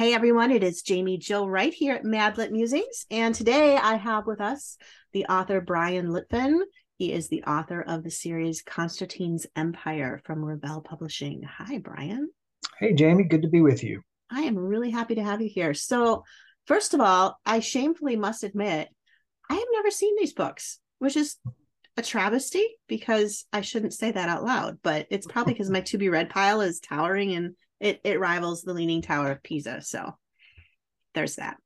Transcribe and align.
Hey 0.00 0.14
everyone, 0.14 0.50
it 0.50 0.62
is 0.62 0.82
Jaime 0.88 1.18
Jo 1.18 1.44
Wright 1.44 1.74
here 1.74 1.92
at 1.94 2.06
Mad 2.06 2.38
Lit 2.38 2.50
Musings, 2.50 3.04
and 3.10 3.34
today 3.34 3.76
I 3.76 3.96
have 3.96 4.26
with 4.26 4.40
us 4.40 4.78
the 5.12 5.26
author 5.26 5.60
Bryan 5.60 6.06
Litfin. 6.06 6.60
He 6.96 7.12
is 7.12 7.28
the 7.28 7.42
author 7.42 7.82
of 7.82 8.02
the 8.02 8.10
series 8.10 8.62
Constantine's 8.62 9.46
Empire 9.56 10.22
from 10.24 10.42
Revell 10.42 10.80
Publishing. 10.80 11.42
Hi, 11.42 11.76
Bryan. 11.76 12.30
Hey, 12.78 12.94
Jaime, 12.98 13.24
good 13.24 13.42
to 13.42 13.48
be 13.48 13.60
with 13.60 13.84
you. 13.84 14.00
I 14.30 14.40
am 14.44 14.56
really 14.56 14.90
happy 14.90 15.16
to 15.16 15.22
have 15.22 15.42
you 15.42 15.50
here. 15.50 15.74
So, 15.74 16.24
first 16.66 16.94
of 16.94 17.00
all, 17.02 17.38
I 17.44 17.60
shamefully 17.60 18.16
must 18.16 18.42
admit, 18.42 18.88
I 19.50 19.54
have 19.54 19.68
never 19.70 19.90
seen 19.90 20.16
these 20.16 20.32
books, 20.32 20.80
which 20.98 21.14
is 21.18 21.36
a 21.98 22.02
travesty 22.02 22.66
because 22.88 23.44
I 23.52 23.60
shouldn't 23.60 23.92
say 23.92 24.12
that 24.12 24.30
out 24.30 24.44
loud, 24.44 24.78
but 24.82 25.08
it's 25.10 25.26
probably 25.26 25.52
because 25.52 25.68
my 25.68 25.80
to 25.82 25.98
be 25.98 26.08
read 26.08 26.30
pile 26.30 26.62
is 26.62 26.80
towering 26.80 27.34
and 27.34 27.54
it 27.80 28.00
it 28.04 28.20
rivals 28.20 28.62
the 28.62 28.74
Leaning 28.74 29.02
Tower 29.02 29.32
of 29.32 29.42
Pisa. 29.42 29.80
So 29.82 30.16
there's 31.14 31.36
that. 31.36 31.56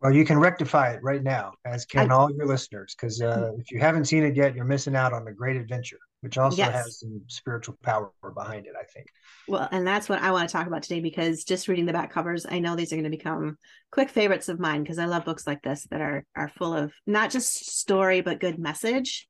Well, 0.00 0.14
you 0.14 0.24
can 0.24 0.38
rectify 0.38 0.92
it 0.92 1.02
right 1.02 1.22
now, 1.22 1.52
as 1.66 1.84
can 1.84 2.10
I, 2.10 2.14
all 2.14 2.30
your 2.34 2.46
listeners, 2.46 2.94
because 2.96 3.20
uh, 3.20 3.50
if 3.58 3.70
you 3.70 3.80
haven't 3.80 4.06
seen 4.06 4.24
it 4.24 4.34
yet, 4.34 4.54
you're 4.54 4.64
missing 4.64 4.96
out 4.96 5.12
on 5.12 5.28
a 5.28 5.32
great 5.32 5.56
adventure, 5.56 5.98
which 6.22 6.38
also 6.38 6.56
yes. 6.56 6.72
has 6.72 7.00
some 7.00 7.20
spiritual 7.26 7.76
power 7.82 8.10
behind 8.34 8.64
it, 8.64 8.72
I 8.80 8.84
think. 8.84 9.08
Well, 9.46 9.68
and 9.70 9.86
that's 9.86 10.08
what 10.08 10.22
I 10.22 10.30
want 10.30 10.48
to 10.48 10.52
talk 10.52 10.66
about 10.66 10.84
today, 10.84 11.00
because 11.00 11.44
just 11.44 11.68
reading 11.68 11.84
the 11.84 11.92
back 11.92 12.10
covers, 12.10 12.46
I 12.48 12.60
know 12.60 12.76
these 12.76 12.94
are 12.94 12.96
going 12.96 13.04
to 13.04 13.10
become 13.10 13.58
quick 13.92 14.08
favorites 14.08 14.48
of 14.48 14.58
mine, 14.58 14.82
because 14.82 14.98
I 14.98 15.04
love 15.04 15.26
books 15.26 15.46
like 15.46 15.60
this 15.60 15.86
that 15.90 16.00
are 16.00 16.24
are 16.34 16.48
full 16.48 16.72
of 16.72 16.94
not 17.06 17.30
just 17.30 17.70
story 17.70 18.22
but 18.22 18.40
good 18.40 18.58
message. 18.58 19.28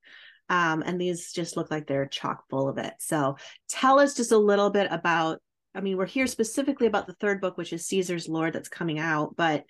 Um, 0.49 0.85
and 0.87 1.01
these 1.01 1.33
just 1.33 1.57
look 1.57 1.73
like 1.73 1.89
they're 1.89 2.07
chock 2.07 2.45
full 2.49 2.69
of 2.69 2.79
it. 2.79 2.95
So, 3.01 3.37
tell 3.69 3.99
us 3.99 4.15
just 4.15 4.31
a 4.31 4.39
little 4.39 4.71
bit 4.71 4.87
about 4.91 5.41
I 5.75 5.81
mean, 5.81 5.97
we're 5.97 6.07
here 6.07 6.27
specifically 6.27 6.87
about 6.87 7.07
the 7.07 7.15
third 7.15 7.41
book, 7.41 7.57
which 7.57 7.73
is 7.73 7.87
Caesar's 7.87 8.29
Lord, 8.29 8.53
that's 8.53 8.69
coming 8.69 8.99
out, 8.99 9.37
but 9.37 9.65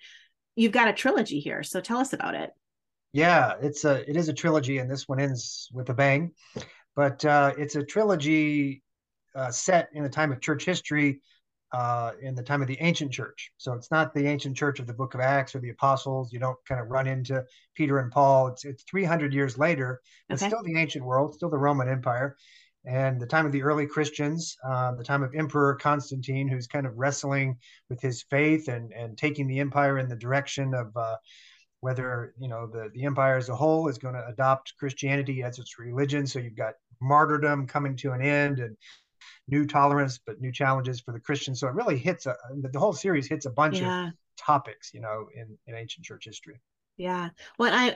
you've 0.55 0.71
got 0.71 0.87
a 0.87 0.93
trilogy 0.93 1.39
here. 1.39 1.63
So 1.63 1.79
tell 1.79 1.99
us 1.99 2.13
about 2.13 2.35
it. 2.35 2.51
Yeah, 3.13 3.53
it's 3.61 3.83
a 3.83 4.09
it 4.09 4.15
is 4.15 4.29
a 4.29 4.33
trilogy, 4.33 4.77
and 4.77 4.89
this 4.89 5.07
one 5.07 5.19
ends 5.19 5.69
with 5.73 5.89
a 5.89 5.93
bang. 5.93 6.31
But 6.95 7.23
uh, 7.25 7.53
it's 7.57 7.75
a 7.75 7.83
trilogy 7.83 8.83
uh, 9.35 9.51
set 9.51 9.89
in 9.93 10.03
the 10.03 10.09
time 10.09 10.31
of 10.31 10.41
church 10.41 10.65
history, 10.65 11.21
uh, 11.73 12.11
in 12.21 12.35
the 12.35 12.43
time 12.43 12.61
of 12.61 12.67
the 12.67 12.77
ancient 12.79 13.11
church. 13.11 13.51
So 13.57 13.73
it's 13.73 13.91
not 13.91 14.13
the 14.13 14.27
ancient 14.27 14.57
church 14.57 14.79
of 14.79 14.87
the 14.87 14.93
Book 14.93 15.13
of 15.13 15.19
Acts 15.19 15.55
or 15.55 15.59
the 15.59 15.69
Apostles. 15.69 16.31
You 16.33 16.39
don't 16.39 16.57
kind 16.67 16.81
of 16.81 16.87
run 16.87 17.07
into 17.07 17.43
Peter 17.75 17.99
and 17.99 18.11
Paul. 18.11 18.47
It's 18.47 18.65
it's 18.65 18.83
300 18.83 19.33
years 19.33 19.57
later. 19.57 20.01
It's 20.29 20.41
okay. 20.41 20.49
still 20.49 20.63
the 20.63 20.79
ancient 20.79 21.05
world, 21.05 21.35
still 21.35 21.49
the 21.49 21.57
Roman 21.57 21.89
Empire, 21.89 22.35
and 22.85 23.21
the 23.21 23.27
time 23.27 23.45
of 23.45 23.51
the 23.51 23.61
early 23.63 23.85
Christians, 23.85 24.57
uh, 24.67 24.95
the 24.95 25.03
time 25.03 25.23
of 25.23 25.35
Emperor 25.35 25.75
Constantine, 25.75 26.47
who's 26.47 26.67
kind 26.67 26.85
of 26.87 26.97
wrestling 26.97 27.57
with 27.89 28.01
his 28.01 28.23
faith 28.23 28.67
and 28.67 28.91
and 28.91 29.17
taking 29.17 29.47
the 29.47 29.59
empire 29.59 29.99
in 29.99 30.09
the 30.09 30.15
direction 30.15 30.73
of 30.73 30.95
uh, 30.95 31.17
whether 31.81 32.33
you 32.39 32.47
know 32.47 32.67
the 32.67 32.89
the 32.93 33.05
empire 33.05 33.37
as 33.37 33.49
a 33.49 33.55
whole 33.55 33.87
is 33.87 33.97
going 33.97 34.15
to 34.15 34.25
adopt 34.27 34.73
Christianity 34.79 35.43
as 35.43 35.59
its 35.59 35.77
religion. 35.77 36.25
So 36.25 36.39
you've 36.39 36.55
got 36.55 36.73
martyrdom 37.01 37.67
coming 37.67 37.95
to 37.97 38.11
an 38.11 38.21
end 38.21 38.59
and 38.59 38.75
new 39.47 39.67
tolerance, 39.67 40.19
but 40.25 40.41
new 40.41 40.51
challenges 40.51 41.01
for 41.01 41.11
the 41.11 41.19
Christians. 41.19 41.59
So 41.59 41.67
it 41.67 41.75
really 41.75 41.97
hits 41.97 42.25
a 42.25 42.35
the 42.55 42.79
whole 42.79 42.93
series 42.93 43.27
hits 43.27 43.45
a 43.45 43.51
bunch 43.51 43.79
yeah. 43.79 44.07
of 44.07 44.13
topics, 44.37 44.91
you 44.93 45.01
know, 45.01 45.27
in 45.35 45.57
in 45.67 45.75
ancient 45.75 46.05
church 46.05 46.25
history. 46.25 46.59
Yeah. 46.97 47.29
Well, 47.57 47.73
I 47.73 47.95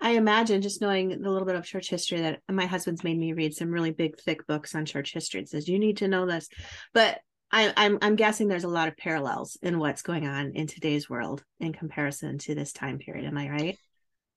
I 0.00 0.12
imagine 0.12 0.62
just 0.62 0.80
knowing 0.80 1.08
the 1.08 1.30
little 1.30 1.46
bit 1.46 1.56
of 1.56 1.64
church 1.64 1.90
history 1.90 2.20
that 2.22 2.40
my 2.50 2.66
husband's 2.66 3.04
made 3.04 3.18
me 3.18 3.32
read 3.32 3.54
some 3.54 3.70
really 3.70 3.90
big, 3.90 4.18
thick 4.18 4.46
books 4.46 4.74
on 4.74 4.86
church 4.86 5.12
history. 5.12 5.40
It 5.42 5.48
says 5.48 5.68
you 5.68 5.78
need 5.78 5.98
to 5.98 6.08
know 6.08 6.26
this, 6.26 6.48
but 6.94 7.20
I, 7.52 7.72
I'm 7.76 7.98
I'm 8.00 8.16
guessing 8.16 8.48
there's 8.48 8.64
a 8.64 8.68
lot 8.68 8.88
of 8.88 8.96
parallels 8.96 9.58
in 9.60 9.78
what's 9.78 10.02
going 10.02 10.26
on 10.26 10.52
in 10.54 10.66
today's 10.66 11.10
world 11.10 11.44
in 11.58 11.72
comparison 11.72 12.38
to 12.38 12.54
this 12.54 12.72
time 12.72 12.98
period. 12.98 13.26
Am 13.26 13.36
I 13.36 13.50
right? 13.50 13.78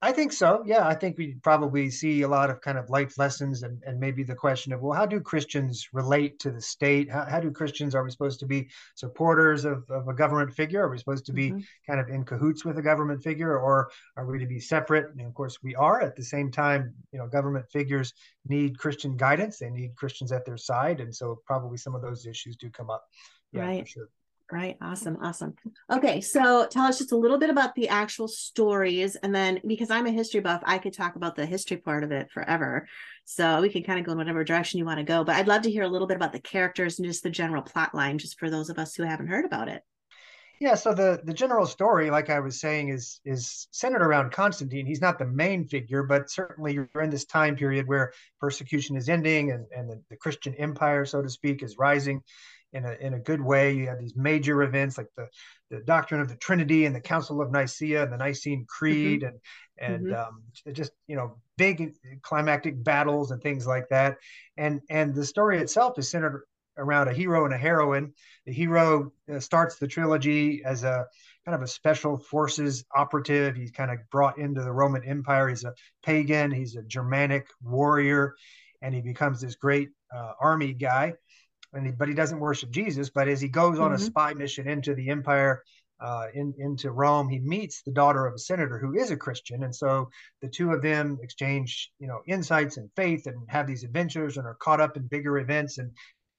I 0.04 0.12
think 0.12 0.34
so. 0.34 0.62
Yeah, 0.66 0.86
I 0.86 0.96
think 0.96 1.18
we 1.18 1.36
probably 1.44 1.90
see 1.90 2.24
a 2.24 2.28
lot 2.28 2.50
of 2.50 2.60
kind 2.60 2.78
of 2.78 2.90
life 2.90 3.18
lessons 3.18 3.64
and, 3.64 3.82
and 3.86 3.98
maybe 3.98 4.22
the 4.24 4.36
question 4.36 4.74
of, 4.74 4.82
well, 4.82 4.92
how 4.92 5.06
do 5.06 5.22
Christians 5.22 5.88
relate 5.94 6.40
to 6.40 6.52
the 6.52 6.60
state? 6.60 7.10
How, 7.10 7.24
how 7.24 7.40
do 7.40 7.50
Christians, 7.52 7.96
are 7.96 8.04
we 8.04 8.12
supposed 8.12 8.42
to 8.42 8.46
be 8.46 8.68
supporters 8.96 9.64
of, 9.64 9.90
of 9.90 10.10
a 10.10 10.14
government 10.14 10.54
figure? 10.54 10.84
Are 10.84 10.90
we 10.90 10.98
supposed 10.98 11.26
to 11.28 11.32
be 11.32 11.52
mm-hmm. 11.52 11.62
kind 11.88 12.02
of 12.02 12.10
in 12.10 12.26
cahoots 12.26 12.66
with 12.66 12.78
a 12.80 12.82
government 12.82 13.24
figure 13.24 13.58
or 13.58 13.92
are 14.18 14.26
we 14.26 14.40
to 14.40 14.46
be 14.46 14.60
separate? 14.60 15.10
And 15.18 15.26
of 15.26 15.34
course, 15.34 15.64
we 15.64 15.74
are 15.76 16.02
at 16.02 16.18
the 16.18 16.24
same 16.24 16.52
time, 16.52 16.94
you 17.14 17.18
know, 17.18 17.28
government 17.28 17.72
figures 17.72 18.12
need 18.46 18.78
Christian 18.78 19.16
guidance. 19.16 19.60
They 19.60 19.70
need 19.70 19.96
Christians 19.96 20.34
at 20.34 20.44
their 20.44 20.58
side. 20.58 21.00
And 21.00 21.16
so 21.16 21.40
probably 21.46 21.78
some 21.78 21.96
of 21.96 22.02
those 22.02 22.26
issues 22.26 22.58
do 22.58 22.70
come 22.70 22.90
up. 22.90 23.06
Yeah, 23.54 23.62
right. 23.62 23.88
sure. 23.88 24.10
Right. 24.52 24.78
Awesome. 24.82 25.18
Awesome. 25.22 25.56
Okay. 25.92 26.22
So 26.22 26.68
tell 26.70 26.86
us 26.86 27.00
just 27.00 27.12
a 27.12 27.18
little 27.18 27.40
bit 27.40 27.50
about 27.50 27.74
the 27.76 27.90
actual 27.90 28.28
stories. 28.28 29.16
And 29.16 29.34
then 29.34 29.62
because 29.66 29.90
I'm 29.90 30.06
a 30.06 30.12
history 30.12 30.42
buff, 30.42 30.62
I 30.66 30.78
could 30.78 30.94
talk 30.94 31.16
about 31.16 31.36
the 31.36 31.46
history 31.46 31.78
part 31.78 32.04
of 32.04 32.12
it 32.12 32.30
forever. 32.32 32.88
So 33.26 33.62
we 33.62 33.70
can 33.70 33.84
kind 33.84 34.00
of 34.00 34.06
go 34.06 34.12
in 34.12 34.18
whatever 34.18 34.44
direction 34.44 34.78
you 34.78 34.86
want 34.86 35.00
to 35.00 35.06
go. 35.06 35.24
But 35.24 35.38
I'd 35.38 35.48
love 35.48 35.64
to 35.64 35.72
hear 35.72 35.84
a 35.84 35.88
little 35.88 36.08
bit 36.08 36.18
about 36.18 36.34
the 36.34 36.40
characters 36.40 37.00
and 37.00 37.08
just 37.08 37.24
the 37.24 37.30
general 37.30 37.64
plot 37.64 37.96
line, 37.96 38.18
just 38.18 38.38
for 38.38 38.50
those 38.50 38.70
of 38.70 38.78
us 38.78 38.96
who 38.96 39.04
haven't 39.04 39.28
heard 39.28 39.46
about 39.46 39.70
it. 39.70 39.82
Yeah, 40.60 40.76
so 40.76 40.94
the 40.94 41.20
the 41.24 41.34
general 41.34 41.66
story, 41.66 42.10
like 42.10 42.30
I 42.30 42.40
was 42.40 42.62
saying, 42.62 42.90
is 42.90 43.20
is 43.26 43.68
centered 43.72 44.02
around 44.02 44.32
Constantine. 44.32 44.86
He's 44.86 45.02
not 45.02 45.18
the 45.20 45.26
main 45.26 45.68
figure, 45.68 46.04
but 46.04 46.30
certainly 46.30 46.74
you're 46.74 46.90
in 47.02 47.10
this 47.10 47.26
time 47.26 47.56
period 47.56 47.88
where 47.88 48.14
persecution 48.40 48.96
is 48.96 49.10
ending 49.10 49.52
and, 49.52 49.66
and 49.76 49.90
the, 49.90 50.02
the 50.10 50.16
Christian 50.16 50.54
empire, 50.56 51.06
so 51.06 51.22
to 51.22 51.30
speak, 51.30 51.64
is 51.64 51.78
rising 51.78 52.22
in 52.74 52.86
a 52.86 52.94
in 53.00 53.14
a 53.14 53.20
good 53.20 53.42
way. 53.42 53.74
You 53.74 53.88
have 53.88 54.00
these 54.00 54.16
major 54.16 54.64
events 54.64 54.98
like 54.98 55.08
the 55.16 55.28
the 55.70 55.80
doctrine 55.80 56.22
of 56.22 56.30
the 56.30 56.36
Trinity 56.36 56.86
and 56.86 56.96
the 56.96 57.02
Council 57.02 57.42
of 57.42 57.52
Nicaea 57.52 58.04
and 58.04 58.12
the 58.12 58.18
Nicene 58.18 58.66
Creed 58.68 59.22
mm-hmm. 59.22 59.36
and 59.80 59.96
and 59.96 60.08
mm-hmm. 60.08 60.16
um, 60.16 60.74
just 60.74 60.92
you 61.08 61.16
know 61.16 61.38
big 61.58 61.94
climactic 62.22 62.84
battles 62.84 63.32
and 63.32 63.42
things 63.42 63.66
like 63.66 63.88
that. 63.90 64.18
And 64.58 64.82
and 64.90 65.14
the 65.14 65.26
story 65.26 65.60
itself 65.60 65.98
is 65.98 66.10
centered 66.10 66.44
around 66.78 67.08
a 67.08 67.14
hero 67.14 67.46
and 67.46 67.54
a 67.54 67.58
heroine. 67.58 68.14
The 68.46 68.54
hero 68.54 69.12
uh, 69.32 69.40
starts 69.40 69.78
the 69.78 69.88
trilogy 69.88 70.64
as 70.66 70.84
a 70.84 71.06
kind 71.46 71.56
of 71.56 71.62
a 71.62 71.68
special 71.68 72.18
forces 72.18 72.84
operative. 72.96 73.56
He's 73.56 73.72
kind 73.72 73.92
of 73.92 74.00
brought 74.12 74.40
into 74.40 74.64
the 74.64 74.72
Roman 74.72 75.04
Empire. 75.04 75.50
He's 75.50 75.64
a 75.66 75.74
pagan. 76.04 76.52
He's 76.52 76.76
a 76.76 76.84
Germanic 76.84 77.48
warrior, 77.62 78.34
and 78.82 78.96
he 78.96 79.02
becomes 79.02 79.42
this 79.42 79.56
great 79.56 79.90
uh, 80.16 80.34
army 80.40 80.74
guy 80.74 81.14
and 81.74 81.98
but 81.98 82.08
he 82.08 82.14
doesn't 82.14 82.40
worship 82.40 82.72
Jesus. 82.72 83.10
But 83.10 83.28
as 83.28 83.42
he 83.42 83.48
goes 83.48 83.80
on 83.80 83.92
mm-hmm. 83.92 83.96
a 83.96 84.06
spy 84.06 84.34
mission 84.34 84.68
into 84.68 84.94
the 84.94 85.10
empire, 85.10 85.64
uh, 86.00 86.28
in, 86.34 86.54
into 86.58 86.92
Rome, 86.92 87.30
he 87.30 87.40
meets 87.40 87.82
the 87.82 87.92
daughter 87.92 88.26
of 88.26 88.34
a 88.34 88.40
senator 88.40 88.78
who 88.78 88.94
is 88.94 89.12
a 89.12 89.18
Christian, 89.18 89.64
and 89.64 89.74
so 89.74 90.10
the 90.42 90.50
two 90.50 90.72
of 90.72 90.82
them 90.82 91.18
exchange, 91.22 91.92
you 92.00 92.08
know, 92.08 92.22
insights 92.28 92.78
and 92.78 92.90
faith, 92.96 93.26
and 93.26 93.38
have 93.48 93.68
these 93.68 93.84
adventures, 93.84 94.38
and 94.38 94.46
are 94.46 94.56
caught 94.56 94.82
up 94.82 94.98
in 94.98 95.08
bigger 95.08 95.38
events. 95.38 95.78
And 95.78 95.92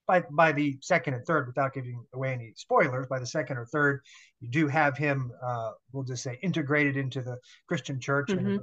by 0.07 0.23
by 0.31 0.51
the 0.51 0.77
second 0.81 1.15
and 1.15 1.25
third, 1.25 1.47
without 1.47 1.73
giving 1.73 2.03
away 2.13 2.33
any 2.33 2.53
spoilers, 2.55 3.07
by 3.07 3.17
the 3.17 3.25
second 3.25 3.57
or 3.57 3.65
third, 3.65 4.01
you 4.39 4.49
do 4.49 4.67
have 4.67 4.97
him, 4.97 5.31
uh, 5.43 5.71
we'll 5.91 6.03
just 6.03 6.21
say, 6.21 6.37
integrated 6.43 6.95
into 6.95 7.21
the 7.21 7.37
Christian 7.67 7.99
church 7.99 8.27
mm-hmm. 8.29 8.47
in 8.47 8.59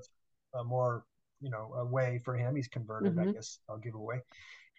a, 0.55 0.59
a, 0.59 0.65
more, 0.65 1.05
you 1.41 1.51
know, 1.51 1.73
a 1.79 1.85
way 1.85 2.21
for 2.25 2.37
him. 2.37 2.55
He's 2.55 2.69
converted, 2.69 3.17
mm-hmm. 3.17 3.31
I 3.31 3.33
guess 3.33 3.59
I'll 3.69 3.79
give 3.79 3.95
away 3.95 4.23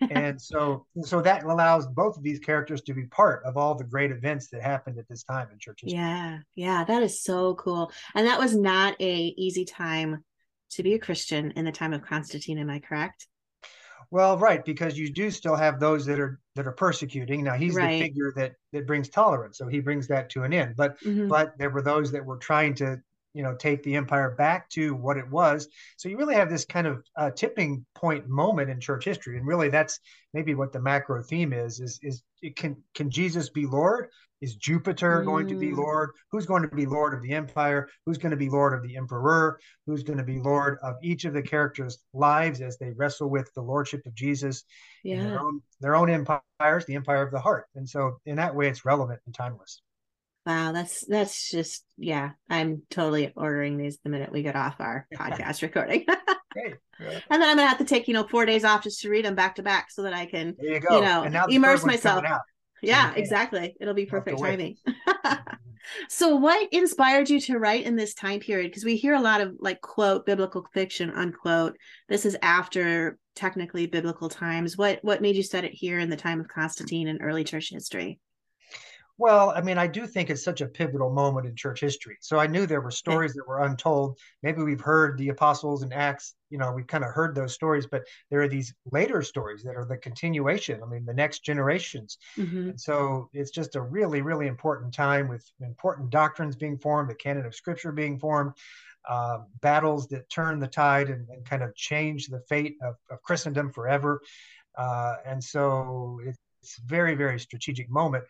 and 0.02 0.42
so 0.42 0.86
so 1.04 1.22
that 1.22 1.44
allows 1.44 1.88
both 1.88 2.18
of 2.18 2.24
these 2.24 2.40
characters 2.40 2.82
to 2.82 2.94
be 2.94 3.06
part 3.06 3.44
of 3.46 3.58
all 3.58 3.76
the 3.76 3.84
great 3.84 4.12
events 4.12 4.50
that 4.50 4.62
happened 4.62 4.98
at 4.98 5.08
this 5.08 5.24
time 5.24 5.48
in 5.52 5.60
church 5.60 5.82
history. 5.82 5.98
Yeah, 5.98 6.40
yeah, 6.56 6.84
that 6.84 7.04
is 7.04 7.24
so 7.24 7.56
cool. 7.56 7.92
And 8.16 8.28
that 8.28 8.40
was 8.40 8.56
not 8.56 8.96
a 9.00 9.34
easy 9.38 9.66
time 9.66 10.24
to 10.72 10.84
be 10.84 10.94
a 10.94 11.00
Christian 11.00 11.52
in 11.52 11.66
the 11.66 11.72
time 11.72 11.94
of 11.94 12.02
Constantine. 12.02 12.58
Am 12.58 12.70
I 12.70 12.80
correct? 12.80 13.28
Well, 14.12 14.38
right, 14.38 14.64
because 14.64 14.98
you 14.98 15.12
do 15.12 15.32
still 15.32 15.56
have 15.56 15.80
those 15.80 16.06
that 16.06 16.20
are 16.20 16.40
that 16.56 16.68
are 16.68 16.72
persecuting. 16.72 17.44
Now 17.44 17.56
he's 17.56 17.74
right. 17.76 17.94
the 17.94 18.02
figure 18.02 18.34
that 18.36 18.54
that 18.72 18.86
brings 18.86 19.10
tolerance, 19.10 19.58
so 19.58 19.68
he 19.68 19.80
brings 19.80 20.08
that 20.08 20.30
to 20.32 20.44
an 20.44 20.54
end. 20.54 20.76
But 20.76 21.00
mm-hmm. 21.00 21.28
but 21.28 21.58
there 21.58 21.70
were 21.70 21.82
those 21.82 22.12
that 22.12 22.24
were 22.24 22.38
trying 22.38 22.76
to 22.76 23.02
you 23.34 23.44
know 23.44 23.56
take 23.56 23.84
the 23.84 23.96
empire 23.96 24.32
back 24.38 24.70
to 24.70 24.94
what 24.96 25.18
it 25.18 25.30
was 25.30 25.68
so 25.98 26.10
you 26.10 26.18
really 26.18 26.36
have 26.36 26.50
this 26.50 26.66
kind 26.66 26.88
of 26.88 27.04
uh, 27.18 27.32
tipping 27.32 27.86
point 27.96 28.28
moment 28.28 28.70
in 28.70 28.80
church 28.80 29.06
history 29.06 29.38
and 29.38 29.48
really 29.48 29.70
that's 29.70 30.00
maybe 30.34 30.56
what 30.56 30.72
the 30.72 30.80
macro 30.80 31.22
theme 31.22 31.54
is 31.54 31.80
is 31.80 32.00
is 32.02 32.24
can 32.56 32.78
can 32.94 33.10
jesus 33.10 33.50
be 33.50 33.66
lord 33.66 34.10
is 34.42 34.56
jupiter 34.56 35.22
mm. 35.22 35.26
going 35.26 35.48
to 35.48 35.56
be 35.56 35.72
mm. 35.72 35.78
lord 35.78 36.12
who's 36.32 36.46
going 36.46 36.62
to 36.62 36.76
be 36.76 36.86
lord 36.86 37.14
of 37.14 37.22
the 37.22 37.32
empire 37.32 37.88
who's 38.06 38.18
going 38.18 38.32
to 38.32 38.38
be 38.38 38.50
lord 38.50 38.74
of 38.74 38.84
the 38.84 38.96
emperor 38.96 39.60
who's 39.86 40.04
going 40.04 40.18
to 40.18 40.24
be 40.24 40.40
lord 40.40 40.78
of 40.84 40.96
each 41.02 41.26
of 41.26 41.34
the 41.34 41.42
characters 41.42 42.00
lives 42.14 42.62
as 42.62 42.78
they 42.78 42.92
wrestle 42.92 43.30
with 43.30 43.50
the 43.56 43.62
lordship 43.62 44.06
of 44.06 44.14
jesus 44.14 44.64
yeah. 45.04 45.16
in 45.16 45.28
their 45.28 45.40
own, 45.40 45.62
their 45.80 45.96
own 45.96 46.10
empires 46.10 46.86
the 46.86 46.96
empire 46.96 47.24
of 47.24 47.32
the 47.32 47.40
heart 47.40 47.66
and 47.76 47.90
so 47.90 48.18
in 48.26 48.36
that 48.36 48.56
way 48.56 48.68
it's 48.68 48.86
relevant 48.86 49.20
and 49.26 49.34
timeless 49.34 49.82
Wow, 50.46 50.74
that's 50.74 51.06
that's 51.06 51.50
just 51.50 51.86
yeah. 51.98 52.32
I'm 52.50 52.82
totally 52.90 53.32
ordering 53.36 53.78
these 53.78 53.98
the 54.04 54.10
minute 54.10 54.32
we 54.32 54.44
get 54.44 54.56
off 54.56 54.76
our 54.80 55.08
podcast 55.16 55.62
recording. 55.62 56.06
Great. 56.54 56.76
And 57.00 57.42
then 57.42 57.50
I'm 57.50 57.58
gonna 57.58 57.68
have 57.68 57.78
to 57.80 57.86
take 57.86 58.08
you 58.08 58.14
know 58.14 58.28
four 58.28 58.46
days 58.46 58.64
off 58.64 58.84
just 58.84 59.02
to 59.02 59.10
read 59.10 59.26
them 59.26 59.36
back 59.36 59.56
to 59.56 59.64
back 59.64 59.90
so 59.90 60.04
that 60.04 60.14
I 60.14 60.26
can 60.26 60.56
you, 60.60 60.74
you, 60.74 61.02
know 61.02 61.46
immerse 61.50 61.86
myself. 61.86 62.24
Yeah, 62.84 63.14
exactly. 63.16 63.76
It'll 63.80 63.94
be 63.94 64.06
perfect 64.06 64.40
timing. 64.40 64.76
so, 66.10 66.36
what 66.36 66.68
inspired 66.74 67.30
you 67.30 67.40
to 67.42 67.58
write 67.58 67.86
in 67.86 67.96
this 67.96 68.14
time 68.14 68.42
period? 68.42 68.70
Because 68.70 68.84
we 68.84 68.98
hear 68.98 69.14
a 69.14 69.22
lot 69.22 69.42
of 69.42 69.56
like 69.60 69.80
quote 69.80 70.26
biblical 70.26 70.68
fiction 70.74 71.10
unquote. 71.10 71.78
This 72.10 72.26
is 72.26 72.38
after 72.42 73.18
technically 73.36 73.88
biblical 73.88 74.30
times. 74.30 74.78
What 74.78 75.00
what 75.02 75.22
made 75.22 75.38
you 75.38 75.44
set 75.44 75.64
it 75.64 75.74
here 75.74 75.98
in 75.98 76.10
the 76.10 76.18
time 76.18 76.42
of 76.42 76.50
Constantine 76.50 77.08
and 77.08 77.20
early 77.22 77.46
church 77.46 77.70
history? 77.72 78.20
Well, 79.20 79.52
I 79.52 79.62
mean, 79.62 79.78
I 79.78 79.86
do 79.86 80.08
think 80.08 80.30
it's 80.30 80.44
such 80.44 80.62
a 80.62 80.68
pivotal 80.68 81.12
moment 81.12 81.46
in 81.46 81.56
church 81.56 81.82
history. 81.82 82.18
So 82.20 82.40
I 82.40 82.48
knew 82.48 82.66
there 82.66 82.82
were 82.82 82.92
stories 82.92 83.34
that 83.34 83.48
were 83.48 83.64
untold. 83.64 84.18
Maybe 84.42 84.64
we've 84.64 84.82
heard 84.82 85.18
the 85.20 85.30
apostles 85.30 85.84
and 85.84 85.94
Acts, 85.94 86.34
you 86.50 86.58
know, 86.58 86.72
we've 86.72 86.88
kind 86.88 87.04
of 87.04 87.12
heard 87.12 87.36
those 87.36 87.54
stories, 87.54 87.86
but 87.86 88.04
there 88.32 88.42
are 88.42 88.48
these 88.48 88.74
later 88.92 89.22
stories 89.22 89.62
that 89.64 89.76
are 89.76 89.86
the 89.86 89.98
continuation. 89.98 90.82
I 90.82 90.88
mean, 90.88 91.06
the 91.06 91.14
next 91.14 91.44
generations. 91.44 92.18
Mm-hmm. 92.38 92.70
And 92.70 92.82
so 92.82 93.30
it's 93.34 93.52
just 93.52 93.76
a 93.76 93.82
really, 93.82 94.22
really 94.22 94.48
important 94.48 94.94
time 94.94 95.28
with 95.28 95.46
important 95.62 96.10
doctrines 96.10 96.56
being 96.56 96.80
formed, 96.80 97.10
the 97.10 97.16
canon 97.16 97.46
of 97.46 97.54
scripture 97.54 97.92
being 97.92 98.20
formed. 98.20 98.54
Uh, 99.08 99.40
battles 99.60 100.08
that 100.08 100.30
turn 100.30 100.60
the 100.60 100.68
tide 100.68 101.10
and, 101.10 101.28
and, 101.28 101.44
kind 101.44 101.62
of 101.62 101.76
change 101.76 102.28
the 102.28 102.40
fate 102.48 102.78
of, 102.82 102.96
of 103.12 103.22
Christendom 103.22 103.70
forever. 103.70 104.22
Uh, 104.78 105.16
and 105.26 105.44
so 105.44 106.22
it's 106.26 106.78
a 106.78 106.88
very, 106.88 107.14
very 107.14 107.38
strategic 107.38 107.90
moment 107.90 108.24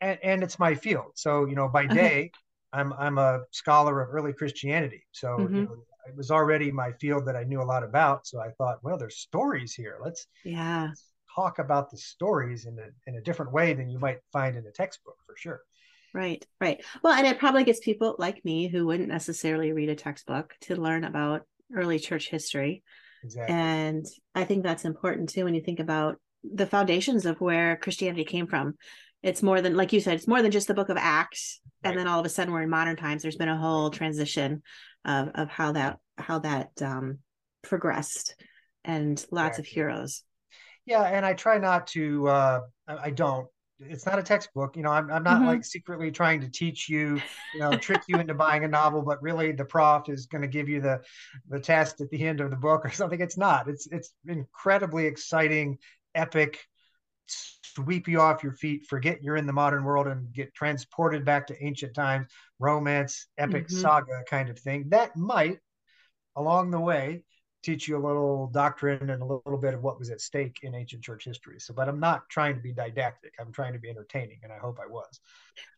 and, 0.00 0.18
and 0.22 0.42
it's 0.42 0.58
my 0.58 0.74
field. 0.74 1.12
So, 1.14 1.46
you 1.46 1.54
know, 1.54 1.68
by 1.68 1.86
day, 1.86 2.30
I'm 2.72 2.92
I'm 2.94 3.18
a 3.18 3.40
scholar 3.50 4.00
of 4.00 4.10
early 4.12 4.32
Christianity. 4.32 5.04
So 5.12 5.28
mm-hmm. 5.28 5.54
you 5.54 5.62
know, 5.62 5.76
it 6.08 6.16
was 6.16 6.30
already 6.30 6.70
my 6.70 6.92
field 6.92 7.26
that 7.26 7.36
I 7.36 7.44
knew 7.44 7.60
a 7.60 7.64
lot 7.64 7.82
about. 7.82 8.26
So 8.26 8.40
I 8.40 8.50
thought, 8.58 8.78
well, 8.82 8.98
there's 8.98 9.18
stories 9.18 9.74
here. 9.74 9.98
Let's 10.02 10.26
yeah 10.44 10.88
let's 10.88 11.04
talk 11.34 11.58
about 11.58 11.90
the 11.90 11.98
stories 11.98 12.66
in 12.66 12.78
a 12.78 12.88
in 13.08 13.16
a 13.16 13.22
different 13.22 13.52
way 13.52 13.72
than 13.72 13.88
you 13.88 13.98
might 13.98 14.18
find 14.32 14.56
in 14.56 14.66
a 14.66 14.70
textbook 14.70 15.16
for 15.26 15.36
sure. 15.36 15.60
Right, 16.14 16.46
right. 16.60 16.82
Well, 17.02 17.12
and 17.12 17.26
it 17.26 17.38
probably 17.38 17.64
gets 17.64 17.80
people 17.80 18.16
like 18.18 18.44
me 18.44 18.68
who 18.68 18.86
wouldn't 18.86 19.08
necessarily 19.08 19.72
read 19.72 19.90
a 19.90 19.94
textbook 19.94 20.54
to 20.62 20.76
learn 20.76 21.04
about 21.04 21.42
early 21.74 21.98
church 21.98 22.30
history. 22.30 22.82
Exactly. 23.22 23.54
And 23.54 24.06
I 24.34 24.44
think 24.44 24.62
that's 24.62 24.84
important 24.84 25.28
too 25.28 25.44
when 25.44 25.54
you 25.54 25.60
think 25.60 25.80
about 25.80 26.18
the 26.42 26.66
foundations 26.66 27.26
of 27.26 27.40
where 27.40 27.76
Christianity 27.76 28.24
came 28.24 28.46
from 28.46 28.76
it's 29.26 29.42
more 29.42 29.60
than 29.60 29.76
like 29.76 29.92
you 29.92 30.00
said 30.00 30.14
it's 30.14 30.28
more 30.28 30.40
than 30.40 30.52
just 30.52 30.68
the 30.68 30.74
book 30.74 30.88
of 30.88 30.96
acts. 30.96 31.60
Right. 31.84 31.90
and 31.90 31.98
then 31.98 32.06
all 32.06 32.20
of 32.20 32.26
a 32.26 32.30
sudden 32.30 32.54
we're 32.54 32.62
in 32.62 32.70
modern 32.70 32.96
times. 32.96 33.22
There's 33.22 33.36
been 33.36 33.48
a 33.48 33.58
whole 33.58 33.90
transition 33.90 34.62
of 35.04 35.30
of 35.34 35.48
how 35.48 35.72
that 35.72 35.98
how 36.16 36.38
that 36.38 36.70
um 36.80 37.18
progressed 37.62 38.36
and 38.84 39.22
lots 39.30 39.58
of 39.58 39.66
heroes. 39.66 40.22
Yeah 40.86 41.02
and 41.02 41.26
i 41.26 41.34
try 41.34 41.58
not 41.58 41.88
to 41.88 42.28
uh 42.28 42.60
i 42.86 43.10
don't. 43.10 43.48
It's 43.78 44.06
not 44.06 44.18
a 44.18 44.22
textbook 44.22 44.76
you 44.76 44.82
know 44.82 44.90
i'm, 44.90 45.10
I'm 45.10 45.24
not 45.24 45.38
mm-hmm. 45.38 45.46
like 45.48 45.64
secretly 45.64 46.10
trying 46.10 46.40
to 46.40 46.48
teach 46.48 46.88
you 46.88 47.20
you 47.52 47.60
know 47.60 47.72
trick 47.76 48.02
you 48.08 48.18
into 48.18 48.32
buying 48.32 48.64
a 48.64 48.68
novel 48.68 49.02
but 49.02 49.20
really 49.22 49.52
the 49.52 49.66
prof 49.66 50.08
is 50.08 50.26
going 50.26 50.42
to 50.42 50.48
give 50.48 50.68
you 50.68 50.80
the 50.80 51.02
the 51.48 51.60
test 51.60 52.00
at 52.00 52.08
the 52.10 52.22
end 52.24 52.40
of 52.40 52.50
the 52.50 52.56
book 52.56 52.86
or 52.86 52.90
something. 52.90 53.20
It's 53.20 53.36
not. 53.36 53.68
It's 53.68 53.86
it's 53.88 54.12
incredibly 54.26 55.06
exciting 55.06 55.78
epic 56.14 56.60
sweep 57.26 58.08
you 58.08 58.20
off 58.20 58.42
your 58.42 58.52
feet, 58.52 58.86
forget 58.86 59.22
you're 59.22 59.36
in 59.36 59.46
the 59.46 59.52
modern 59.52 59.84
world 59.84 60.06
and 60.06 60.32
get 60.32 60.54
transported 60.54 61.24
back 61.24 61.46
to 61.46 61.64
ancient 61.64 61.94
times, 61.94 62.26
romance, 62.58 63.26
epic 63.38 63.66
mm-hmm. 63.66 63.80
saga 63.80 64.22
kind 64.28 64.48
of 64.48 64.58
thing. 64.58 64.86
That 64.88 65.16
might, 65.16 65.58
along 66.36 66.70
the 66.70 66.80
way, 66.80 67.24
teach 67.66 67.88
you 67.88 67.96
a 67.96 68.06
little 68.06 68.46
doctrine 68.46 69.10
and 69.10 69.20
a 69.20 69.24
little 69.24 69.58
bit 69.58 69.74
of 69.74 69.82
what 69.82 69.98
was 69.98 70.10
at 70.10 70.20
stake 70.20 70.60
in 70.62 70.72
ancient 70.72 71.02
church 71.02 71.24
history. 71.24 71.58
So, 71.58 71.74
but 71.74 71.88
I'm 71.88 71.98
not 71.98 72.28
trying 72.28 72.54
to 72.54 72.60
be 72.60 72.72
didactic. 72.72 73.34
I'm 73.40 73.52
trying 73.52 73.72
to 73.72 73.80
be 73.80 73.90
entertaining, 73.90 74.38
and 74.44 74.52
I 74.52 74.58
hope 74.58 74.78
I 74.80 74.86
was. 74.86 75.20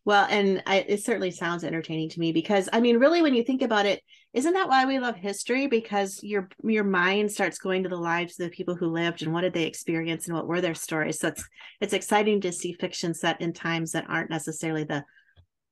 Well, 0.05 0.27
and 0.29 0.63
I, 0.67 0.85
it 0.87 1.03
certainly 1.03 1.31
sounds 1.31 1.65
entertaining 1.65 2.11
to 2.11 2.21
me 2.21 2.33
because 2.33 2.69
I 2.75 2.81
mean, 2.81 2.99
really, 2.99 3.23
when 3.23 3.35
you 3.35 3.43
think 3.43 3.63
about 3.63 3.87
it, 3.87 4.03
isn't 4.35 4.53
that 4.53 4.69
why 4.69 4.85
we 4.85 4.99
love 4.99 5.17
history? 5.17 5.67
Because 5.67 6.23
your 6.23 6.51
your 6.63 6.85
mind 6.85 7.33
starts 7.33 7.59
going 7.59 7.85
to 7.85 7.89
the 7.89 7.97
lives 7.97 8.39
of 8.39 8.45
the 8.45 8.55
people 8.55 8.77
who 8.77 8.89
lived 8.89 9.23
and 9.23 9.33
what 9.33 9.41
did 9.41 9.55
they 9.55 9.65
experience 9.65 10.27
and 10.27 10.37
what 10.37 10.47
were 10.47 10.61
their 10.61 10.75
stories. 10.75 11.19
So 11.19 11.29
it's 11.29 11.49
it's 11.81 11.95
exciting 11.95 12.43
to 12.43 12.53
see 12.53 12.75
fiction 12.75 13.15
set 13.15 13.41
in 13.41 13.55
times 13.55 13.93
that 13.93 14.05
aren't 14.11 14.31
necessarily 14.31 14.85
the 14.85 15.05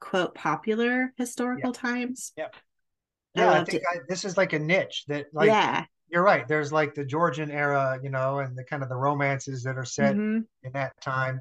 quote 0.00 0.34
popular 0.34 1.12
historical 1.18 1.72
yeah. 1.74 1.80
times. 1.90 2.32
Yeah. 2.38 2.48
Yeah, 3.34 3.50
I, 3.50 3.60
I 3.60 3.64
think 3.64 3.82
I, 3.86 3.98
this 4.08 4.24
is 4.24 4.38
like 4.38 4.54
a 4.54 4.58
niche 4.58 5.04
that 5.08 5.26
like 5.34 5.48
yeah 5.48 5.84
you're 6.08 6.22
right. 6.22 6.46
There's 6.46 6.72
like 6.72 6.94
the 6.94 7.04
Georgian 7.04 7.50
era, 7.50 7.98
you 8.02 8.10
know, 8.10 8.38
and 8.38 8.56
the 8.56 8.64
kind 8.64 8.82
of 8.82 8.88
the 8.88 8.96
romances 8.96 9.62
that 9.64 9.76
are 9.76 9.84
set 9.84 10.14
mm-hmm. 10.14 10.40
in 10.62 10.72
that 10.72 10.92
time, 11.00 11.40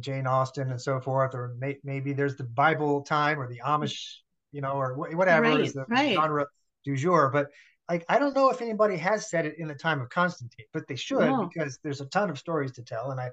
Jane 0.00 0.26
Austen 0.26 0.70
and 0.70 0.80
so 0.80 1.00
forth, 1.00 1.34
or 1.34 1.54
may, 1.58 1.78
maybe 1.84 2.12
there's 2.12 2.36
the 2.36 2.44
Bible 2.44 3.02
time 3.02 3.40
or 3.40 3.48
the 3.48 3.60
Amish, 3.64 4.16
you 4.52 4.60
know, 4.60 4.72
or 4.72 4.94
whatever 4.94 5.48
right, 5.48 5.60
is 5.60 5.72
the 5.72 5.84
right. 5.88 6.14
genre 6.14 6.46
du 6.84 6.96
jour. 6.96 7.30
But 7.32 7.48
like, 7.88 8.04
I 8.08 8.18
don't 8.18 8.34
know 8.34 8.50
if 8.50 8.60
anybody 8.60 8.96
has 8.96 9.30
said 9.30 9.46
it 9.46 9.58
in 9.58 9.68
the 9.68 9.74
time 9.74 10.00
of 10.00 10.08
Constantine, 10.10 10.66
but 10.72 10.86
they 10.88 10.96
should 10.96 11.20
no. 11.20 11.48
because 11.52 11.78
there's 11.82 12.00
a 12.00 12.06
ton 12.06 12.30
of 12.30 12.38
stories 12.38 12.72
to 12.72 12.82
tell, 12.82 13.10
and 13.10 13.20
I, 13.20 13.30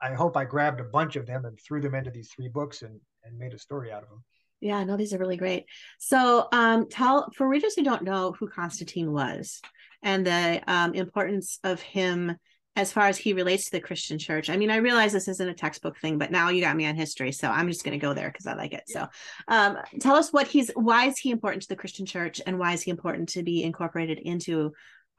I 0.00 0.14
hope 0.14 0.36
I 0.36 0.44
grabbed 0.44 0.80
a 0.80 0.84
bunch 0.84 1.16
of 1.16 1.26
them 1.26 1.44
and 1.44 1.58
threw 1.60 1.80
them 1.80 1.94
into 1.94 2.10
these 2.10 2.30
three 2.30 2.48
books 2.48 2.82
and 2.82 3.00
and 3.24 3.38
made 3.38 3.54
a 3.54 3.58
story 3.58 3.92
out 3.92 4.02
of 4.02 4.08
them. 4.08 4.24
Yeah, 4.60 4.84
no, 4.84 4.96
these 4.96 5.12
are 5.12 5.18
really 5.18 5.36
great. 5.36 5.66
So, 5.98 6.48
um, 6.52 6.88
tell 6.88 7.30
for 7.36 7.48
readers 7.48 7.74
who 7.74 7.82
don't 7.82 8.04
know 8.04 8.34
who 8.38 8.48
Constantine 8.48 9.12
was 9.12 9.60
and 10.02 10.26
the 10.26 10.62
um, 10.66 10.94
importance 10.94 11.58
of 11.62 11.80
him 11.80 12.36
as 12.74 12.92
far 12.92 13.06
as 13.06 13.16
he 13.16 13.32
relates 13.32 13.64
to 13.64 13.70
the 13.72 13.80
Christian 13.80 14.18
church. 14.18 14.50
I 14.50 14.56
mean, 14.56 14.70
I 14.70 14.76
realize 14.76 15.12
this 15.12 15.28
isn't 15.28 15.48
a 15.48 15.54
textbook 15.54 15.98
thing, 15.98 16.18
but 16.18 16.30
now 16.30 16.50
you 16.50 16.60
got 16.60 16.76
me 16.76 16.86
on 16.86 16.94
history, 16.94 17.32
so 17.32 17.48
I'm 17.50 17.68
just 17.68 17.84
going 17.84 17.98
to 17.98 18.06
go 18.06 18.12
there 18.12 18.28
because 18.28 18.46
I 18.46 18.54
like 18.54 18.72
it. 18.72 18.84
So, 18.86 19.06
um, 19.48 19.78
tell 20.00 20.14
us 20.14 20.32
what 20.32 20.46
he's 20.46 20.70
why 20.74 21.06
is 21.06 21.18
he 21.18 21.30
important 21.30 21.62
to 21.62 21.68
the 21.68 21.76
Christian 21.76 22.06
church, 22.06 22.40
and 22.46 22.58
why 22.58 22.72
is 22.72 22.82
he 22.82 22.90
important 22.90 23.30
to 23.30 23.42
be 23.42 23.62
incorporated 23.62 24.18
into 24.18 24.72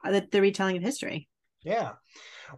the, 0.04 0.26
the 0.30 0.40
retelling 0.40 0.76
of 0.76 0.82
history? 0.82 1.28
Yeah. 1.68 1.92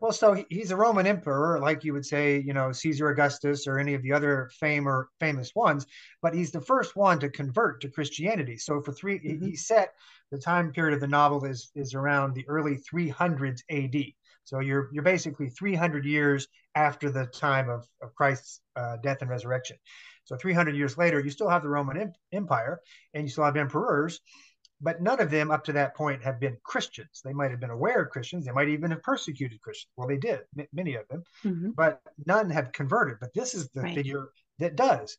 Well, 0.01 0.13
so 0.13 0.45
he's 0.51 0.71
a 0.71 0.77
Roman 0.77 1.05
emperor, 1.05 1.59
like 1.59 1.83
you 1.83 1.93
would 1.93 2.07
say, 2.07 2.39
you 2.39 2.53
know, 2.53 2.71
Caesar 2.71 3.09
Augustus 3.09 3.67
or 3.67 3.77
any 3.77 3.95
of 3.95 4.03
the 4.03 4.13
other 4.13 4.49
fame 4.61 4.87
or 4.87 5.09
famous 5.19 5.53
ones, 5.53 5.85
but 6.23 6.33
he's 6.33 6.53
the 6.53 6.61
first 6.61 6.95
one 6.95 7.19
to 7.19 7.29
convert 7.29 7.81
to 7.81 7.89
Christianity. 7.89 8.57
So 8.57 8.81
for 8.81 8.93
3 8.93 9.19
mm-hmm. 9.19 9.45
he 9.45 9.57
set 9.57 9.95
the 10.31 10.39
time 10.39 10.71
period 10.71 10.95
of 10.95 11.01
the 11.01 11.09
novel 11.09 11.45
is 11.45 11.73
is 11.75 11.95
around 11.95 12.35
the 12.35 12.49
early 12.49 12.77
300s 12.77 13.63
AD. 13.69 14.13
So 14.45 14.61
you're 14.61 14.91
you're 14.93 15.03
basically 15.03 15.51
300 15.51 16.05
years 16.05 16.47
after 16.77 17.11
the 17.11 17.27
time 17.27 17.69
of, 17.69 17.85
of 18.01 18.15
Christ's 18.15 18.61
uh, 18.77 18.97
death 18.99 19.19
and 19.23 19.31
resurrection. 19.31 19.77
So 20.25 20.37
300 20.37 20.77
years 20.77 20.97
later, 20.97 21.19
you 21.19 21.31
still 21.31 21.49
have 21.49 21.63
the 21.63 21.69
Roman 21.69 22.13
Empire, 22.31 22.81
and 23.15 23.25
you 23.25 23.29
still 23.29 23.45
have 23.45 23.57
emperors, 23.57 24.21
but 24.81 25.03
none 25.03 25.21
of 25.21 25.31
them 25.31 25.51
up 25.51 25.65
to 25.65 25.73
that 25.73 25.95
point 25.95 26.23
have 26.23 26.41
been 26.41 26.57
Christians. 26.63 27.21
They 27.25 27.33
might 27.33 27.51
have 27.51 27.61
been 27.61 27.71
aware 27.71 28.03
of 28.03 28.11
Christians. 28.11 28.45
They 28.47 28.53
might 28.53 28.69
even 28.69 28.91
have 28.91 29.03
persecuted 29.03 29.61
Christians. 29.61 29.93
Well, 29.97 30.09
they 30.09 30.17
did, 30.17 30.41
m- 30.59 30.67
many 30.73 30.95
of 30.95 31.07
them, 31.09 31.23
mm-hmm. 31.45 31.71
but 31.77 32.01
none 32.27 32.51
have 32.51 32.73
converted. 32.73 33.19
But 33.21 33.35
this 33.35 33.55
is 33.55 33.69
the 33.71 33.83
right. 33.83 33.95
figure 33.95 34.29
that 34.59 34.77
does. 34.77 35.17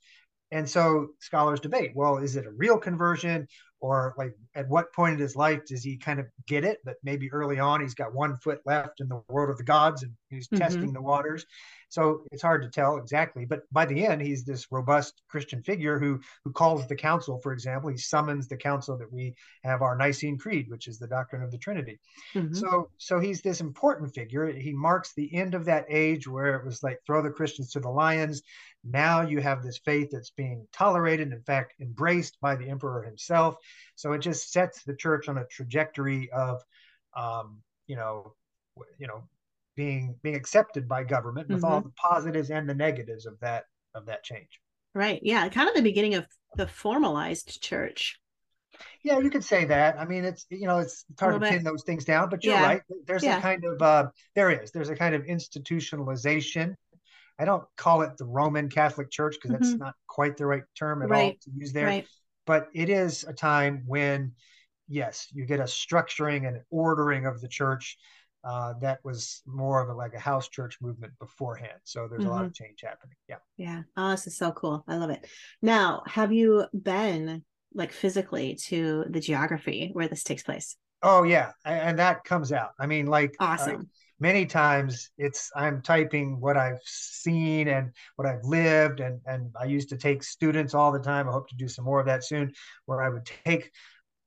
And 0.52 0.70
so 0.70 1.10
scholars 1.20 1.60
debate 1.62 1.92
well, 1.96 2.18
is 2.18 2.36
it 2.36 2.46
a 2.46 2.52
real 2.52 2.78
conversion? 2.78 3.48
Or 3.80 4.14
like 4.18 4.36
at 4.54 4.68
what 4.68 4.94
point 4.94 5.14
in 5.14 5.20
his 5.20 5.36
life 5.36 5.66
does 5.66 5.84
he 5.84 5.98
kind 5.98 6.20
of 6.20 6.28
get 6.48 6.64
it? 6.64 6.80
But 6.84 6.98
maybe 7.04 7.32
early 7.32 7.60
on 7.60 7.82
he's 7.82 7.96
got 7.96 8.14
one 8.14 8.38
foot 8.38 8.62
left 8.66 9.00
in 9.00 9.08
the 9.08 9.24
world 9.28 9.50
of 9.50 9.58
the 9.58 9.64
gods 9.64 10.04
and 10.04 10.14
he's 10.32 10.48
mm-hmm. 10.48 10.62
testing 10.62 10.94
the 10.94 11.02
waters. 11.02 11.46
So 11.90 12.24
it's 12.32 12.42
hard 12.42 12.64
to 12.64 12.70
tell 12.70 12.98
exactly, 12.98 13.44
but 13.46 13.62
by 13.72 13.86
the 13.86 14.06
end, 14.06 14.22
he's 14.22 14.46
this 14.46 14.68
robust 14.72 15.22
Christian 15.28 15.62
figure 15.62 16.00
who 16.00 16.22
who 16.46 16.52
calls 16.52 16.88
the 16.88 16.96
council, 16.96 17.40
for 17.40 17.52
example, 17.52 17.90
he 17.90 17.98
summons 17.98 18.48
the 18.48 18.56
council 18.58 18.98
that 18.98 19.12
we 19.12 19.36
have 19.64 19.82
our 19.82 19.98
Nicene 19.98 20.38
Creed, 20.38 20.70
which 20.70 20.88
is 20.88 20.98
the 20.98 21.08
doctrine 21.08 21.44
of 21.44 21.52
the 21.52 21.58
Trinity. 21.58 22.00
Mm-hmm. 22.34 22.54
So 22.54 22.90
so 22.98 23.20
he's 23.20 23.42
this 23.42 23.60
important 23.60 24.16
figure. 24.16 24.48
He 24.48 24.72
marks 24.72 25.14
the 25.14 25.36
end 25.36 25.54
of 25.54 25.66
that 25.66 25.86
age 25.90 26.28
where 26.28 26.56
it 26.56 26.66
was 26.66 26.82
like 26.82 27.00
throw 27.06 27.22
the 27.22 27.30
Christians 27.30 27.72
to 27.72 27.82
the 27.82 27.90
lions. 27.90 28.42
Now 28.84 29.22
you 29.22 29.42
have 29.42 29.62
this 29.62 29.78
faith 29.78 30.10
that's 30.12 30.32
being 30.32 30.68
tolerated, 30.72 31.32
in 31.32 31.42
fact, 31.44 31.74
embraced 31.82 32.38
by 32.42 32.56
the 32.56 32.70
emperor 32.70 33.04
himself. 33.04 33.56
So 33.96 34.14
it 34.14 34.20
just 34.20 34.52
sets 34.52 34.84
the 34.84 34.96
church 34.96 35.30
on 35.30 35.38
a 35.38 35.46
trajectory 35.46 36.32
of, 36.32 36.64
um, 37.16 37.62
you 37.86 37.96
know, 37.96 38.34
you 38.98 39.08
know, 39.08 39.24
being 39.82 40.16
being 40.22 40.36
accepted 40.36 40.88
by 40.88 41.04
government 41.04 41.50
with 41.50 41.64
mm-hmm. 41.64 41.74
all 41.74 41.82
the 41.82 41.92
positives 41.96 42.52
and 42.52 42.70
the 42.70 42.76
negatives 42.76 43.26
of 43.26 43.40
that 43.40 43.64
of 43.96 44.06
that 44.06 44.24
change. 44.24 44.62
Right. 44.94 45.20
Yeah. 45.24 45.50
Kind 45.50 45.70
of 45.70 45.76
the 45.76 45.82
beginning 45.82 46.14
of 46.14 46.28
the 46.56 46.68
formalized 46.68 47.64
church. 47.64 48.20
Yeah, 49.04 49.20
you 49.20 49.30
could 49.30 49.44
say 49.44 49.66
that. 49.66 50.00
I 50.00 50.06
mean, 50.06 50.24
it's 50.24 50.46
you 50.50 50.68
know, 50.68 50.78
it's, 50.78 51.06
it's 51.10 51.20
hard 51.20 51.42
to 51.42 51.50
pin 51.50 51.64
those 51.64 51.84
things 51.84 52.06
down, 52.06 52.30
but 52.30 52.44
you're 52.44 52.54
yeah. 52.54 52.66
right. 52.66 52.82
There's 53.08 53.24
yeah. 53.24 53.40
a 53.40 53.42
kind 53.42 53.64
of 53.66 53.82
uh, 53.82 54.10
there 54.36 54.52
is 54.52 54.72
there's 54.72 54.90
a 54.90 54.96
kind 54.96 55.16
of 55.16 55.24
institutionalization. 55.24 56.76
I 57.40 57.46
don't 57.46 57.64
call 57.76 58.04
it 58.04 58.18
the 58.18 58.26
Roman 58.26 58.70
Catholic 58.70 59.10
Church 59.10 59.38
because 59.42 59.56
mm-hmm. 59.56 59.64
that's 59.64 59.80
not 59.80 59.96
quite 60.08 60.38
the 60.38 60.46
right 60.46 60.64
term 60.78 61.02
at 61.02 61.10
right. 61.10 61.24
all 61.24 61.32
to 61.32 61.52
use 61.56 61.74
there. 61.74 61.88
Right. 61.88 62.08
But 62.46 62.68
it 62.74 62.90
is 62.90 63.24
a 63.28 63.34
time 63.34 63.84
when, 63.88 64.34
yes, 64.88 65.28
you 65.34 65.46
get 65.46 65.60
a 65.60 65.64
structuring 65.64 66.48
and 66.48 66.62
ordering 66.70 67.26
of 67.26 67.42
the 67.42 67.48
church 67.48 67.98
uh, 68.44 68.74
that 68.82 69.00
was 69.04 69.42
more 69.46 69.82
of 69.82 69.90
a, 69.90 69.94
like 69.94 70.14
a 70.14 70.20
house 70.20 70.50
church 70.50 70.78
movement 70.82 71.14
beforehand. 71.20 71.80
So 71.84 72.08
there's 72.08 72.22
mm-hmm. 72.22 72.30
a 72.30 72.34
lot 72.34 72.46
of 72.46 72.52
mm-hmm. 72.52 72.64
change 72.64 72.82
happening. 72.84 73.16
Yeah. 73.30 73.38
Yeah. 73.58 73.82
Oh, 73.98 74.12
this 74.12 74.28
is 74.28 74.38
so 74.38 74.52
cool. 74.52 74.84
I 74.88 74.98
love 74.98 75.10
it. 75.10 75.26
Now, 75.62 76.04
have 76.08 76.32
you 76.32 76.66
been 76.74 77.44
like 77.74 77.92
physically 77.92 78.56
to 78.68 79.06
the 79.10 79.20
geography 79.20 79.92
where 79.94 80.08
this 80.08 80.24
takes 80.24 80.44
place? 80.44 80.76
Oh 81.04 81.24
yeah, 81.24 81.52
and 81.66 81.98
that 81.98 82.24
comes 82.24 82.52
out. 82.52 82.72
I 82.80 82.86
mean, 82.86 83.08
like 83.08 83.36
uh, 83.40 83.46
awesome. 83.46 83.76
Uh, 83.76 83.84
many 84.20 84.46
times 84.46 85.10
it's 85.18 85.50
I'm 85.56 85.82
typing 85.82 86.40
what 86.40 86.58
I've 86.58 86.82
seen 86.84 87.68
and 87.68 87.92
what 88.18 88.28
I've 88.28 88.44
lived, 88.44 89.00
and 89.00 89.20
and 89.26 89.52
I 89.60 89.66
used 89.66 89.90
to 89.90 89.98
take 89.98 90.22
students 90.22 90.76
all 90.76 90.92
the 90.92 91.00
time. 91.00 91.28
I 91.28 91.32
hope 91.32 91.50
to 91.50 91.56
do 91.56 91.68
some 91.68 91.86
more 91.86 92.00
of 92.00 92.06
that 92.06 92.24
soon, 92.24 92.54
where 92.86 93.02
I 93.02 93.10
would 93.10 93.26
take 93.46 93.72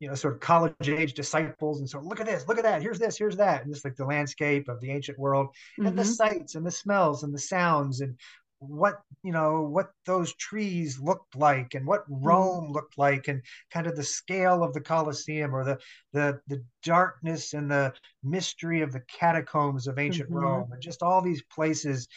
you 0.05 0.11
know, 0.11 0.15
sort 0.15 0.35
of 0.35 0.41
college 0.41 0.75
age 0.87 1.15
disciples 1.15 1.79
and 1.79 1.89
so 1.89 1.99
look 1.99 2.21
at 2.21 2.27
this, 2.27 2.47
look 2.47 2.59
at 2.59 2.65
that, 2.65 2.83
here's 2.83 2.99
this, 2.99 3.17
here's 3.17 3.39
that, 3.39 3.65
and 3.65 3.73
just 3.73 3.87
like 3.87 3.97
the 3.97 4.05
landscape 4.05 4.69
of 4.69 4.79
the 4.83 4.91
ancient 4.91 5.19
world 5.19 5.47
mm-hmm. 5.47 5.87
and 5.87 5.99
the 5.99 6.03
mm-hmm. 6.03 6.13
sights 6.13 6.57
and 6.57 6.67
the 6.67 6.71
smells 6.71 7.23
and 7.23 7.33
the 7.33 7.39
sounds 7.39 8.03
and 8.03 8.15
what 8.59 9.01
you 9.23 9.33
know 9.33 9.63
what 9.63 9.93
those 10.05 10.35
trees 10.35 11.01
looked 11.01 11.35
like 11.37 11.75
and 11.75 11.87
what 11.87 12.05
mm-hmm. 12.05 12.23
Rome 12.23 12.71
looked 12.71 12.99
like 12.99 13.29
and 13.29 13.41
kind 13.73 13.87
of 13.87 13.97
the 13.97 14.03
scale 14.03 14.63
of 14.63 14.75
the 14.75 14.81
Colosseum 14.81 15.55
or 15.55 15.65
the 15.65 15.79
the 16.13 16.39
the 16.49 16.63
darkness 16.83 17.55
and 17.55 17.71
the 17.71 17.95
mystery 18.23 18.83
of 18.83 18.93
the 18.93 19.03
catacombs 19.09 19.87
of 19.87 19.99
ancient 19.99 20.29
mm-hmm. 20.29 20.45
Rome 20.45 20.73
and 20.73 20.83
just 20.83 21.03
all 21.03 21.23
these 21.23 21.43
places 21.51 22.09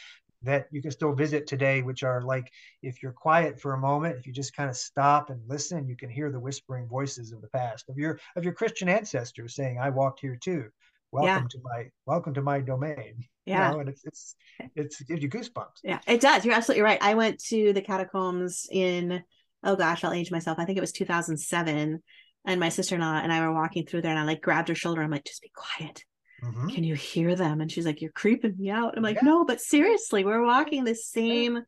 that 0.43 0.67
you 0.71 0.81
can 0.81 0.91
still 0.91 1.13
visit 1.13 1.47
today, 1.47 1.81
which 1.81 2.03
are 2.03 2.21
like 2.21 2.51
if 2.83 3.01
you're 3.01 3.11
quiet 3.11 3.59
for 3.59 3.73
a 3.73 3.79
moment, 3.79 4.17
if 4.17 4.27
you 4.27 4.33
just 4.33 4.55
kind 4.55 4.69
of 4.69 4.75
stop 4.75 5.29
and 5.29 5.41
listen, 5.47 5.87
you 5.87 5.95
can 5.95 6.09
hear 6.09 6.31
the 6.31 6.39
whispering 6.39 6.87
voices 6.87 7.31
of 7.31 7.41
the 7.41 7.49
past 7.49 7.89
of 7.89 7.97
your 7.97 8.19
of 8.35 8.43
your 8.43 8.53
Christian 8.53 8.89
ancestors 8.89 9.55
saying, 9.55 9.79
"I 9.79 9.89
walked 9.89 10.19
here 10.19 10.37
too. 10.39 10.65
Welcome 11.11 11.43
yeah. 11.43 11.47
to 11.49 11.59
my 11.63 11.85
welcome 12.05 12.33
to 12.35 12.41
my 12.41 12.59
domain." 12.59 13.25
Yeah, 13.45 13.69
you 13.69 13.73
know, 13.73 13.79
and 13.81 13.89
it's 13.89 14.03
it's 14.05 14.35
it's 14.75 15.01
it 15.01 15.07
gives 15.07 15.23
you 15.23 15.29
goosebumps. 15.29 15.79
Yeah, 15.83 15.99
it 16.07 16.21
does. 16.21 16.45
You're 16.45 16.55
absolutely 16.55 16.83
right. 16.83 17.01
I 17.01 17.15
went 17.15 17.39
to 17.45 17.73
the 17.73 17.81
catacombs 17.81 18.67
in 18.71 19.23
oh 19.63 19.75
gosh, 19.75 20.03
I'll 20.03 20.13
age 20.13 20.31
myself. 20.31 20.59
I 20.59 20.65
think 20.65 20.77
it 20.77 20.81
was 20.81 20.91
2007, 20.91 22.03
and 22.45 22.59
my 22.59 22.69
sister 22.69 22.95
in 22.95 23.01
law 23.01 23.19
and 23.21 23.33
I 23.33 23.41
were 23.41 23.53
walking 23.53 23.85
through 23.85 24.03
there, 24.03 24.11
and 24.11 24.19
I 24.19 24.23
like 24.23 24.41
grabbed 24.41 24.69
her 24.69 24.75
shoulder. 24.75 25.01
I'm 25.01 25.11
like, 25.11 25.25
just 25.25 25.41
be 25.41 25.51
quiet 25.55 26.03
mm-hmm. 26.43 26.67
can 26.69 26.83
you 26.83 26.95
hear 26.95 27.35
them? 27.35 27.61
And 27.61 27.71
she's 27.71 27.85
like 27.85 28.01
you're 28.01 28.11
creeping 28.11 28.55
me 28.57 28.69
out. 28.69 28.95
I'm 28.97 29.03
like 29.03 29.17
yeah. 29.17 29.29
no 29.29 29.45
but 29.45 29.61
seriously 29.61 30.25
we're 30.25 30.45
walking 30.45 30.83
the 30.83 30.95
same 30.95 31.63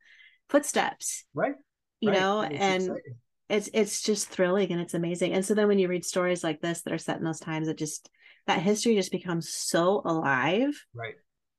footsteps. 0.49 1.25
Right. 1.33 1.55
You 2.01 2.09
right. 2.09 2.19
know 2.19 2.41
it's 2.41 2.59
and 2.59 2.83
exciting. 2.83 3.15
it's 3.49 3.69
it's 3.73 4.01
just 4.01 4.29
thrilling 4.29 4.71
and 4.71 4.81
it's 4.81 4.93
amazing. 4.93 5.33
And 5.33 5.45
so 5.45 5.53
then 5.53 5.67
when 5.67 5.79
you 5.79 5.87
read 5.87 6.05
stories 6.05 6.43
like 6.43 6.61
this 6.61 6.81
that 6.81 6.93
are 6.93 6.97
set 6.97 7.17
in 7.17 7.23
those 7.23 7.39
times 7.39 7.67
it 7.67 7.77
just 7.77 8.09
that 8.47 8.61
history 8.61 8.95
just 8.95 9.11
becomes 9.11 9.53
so 9.53 10.01
alive. 10.05 10.73
Right. 10.93 11.15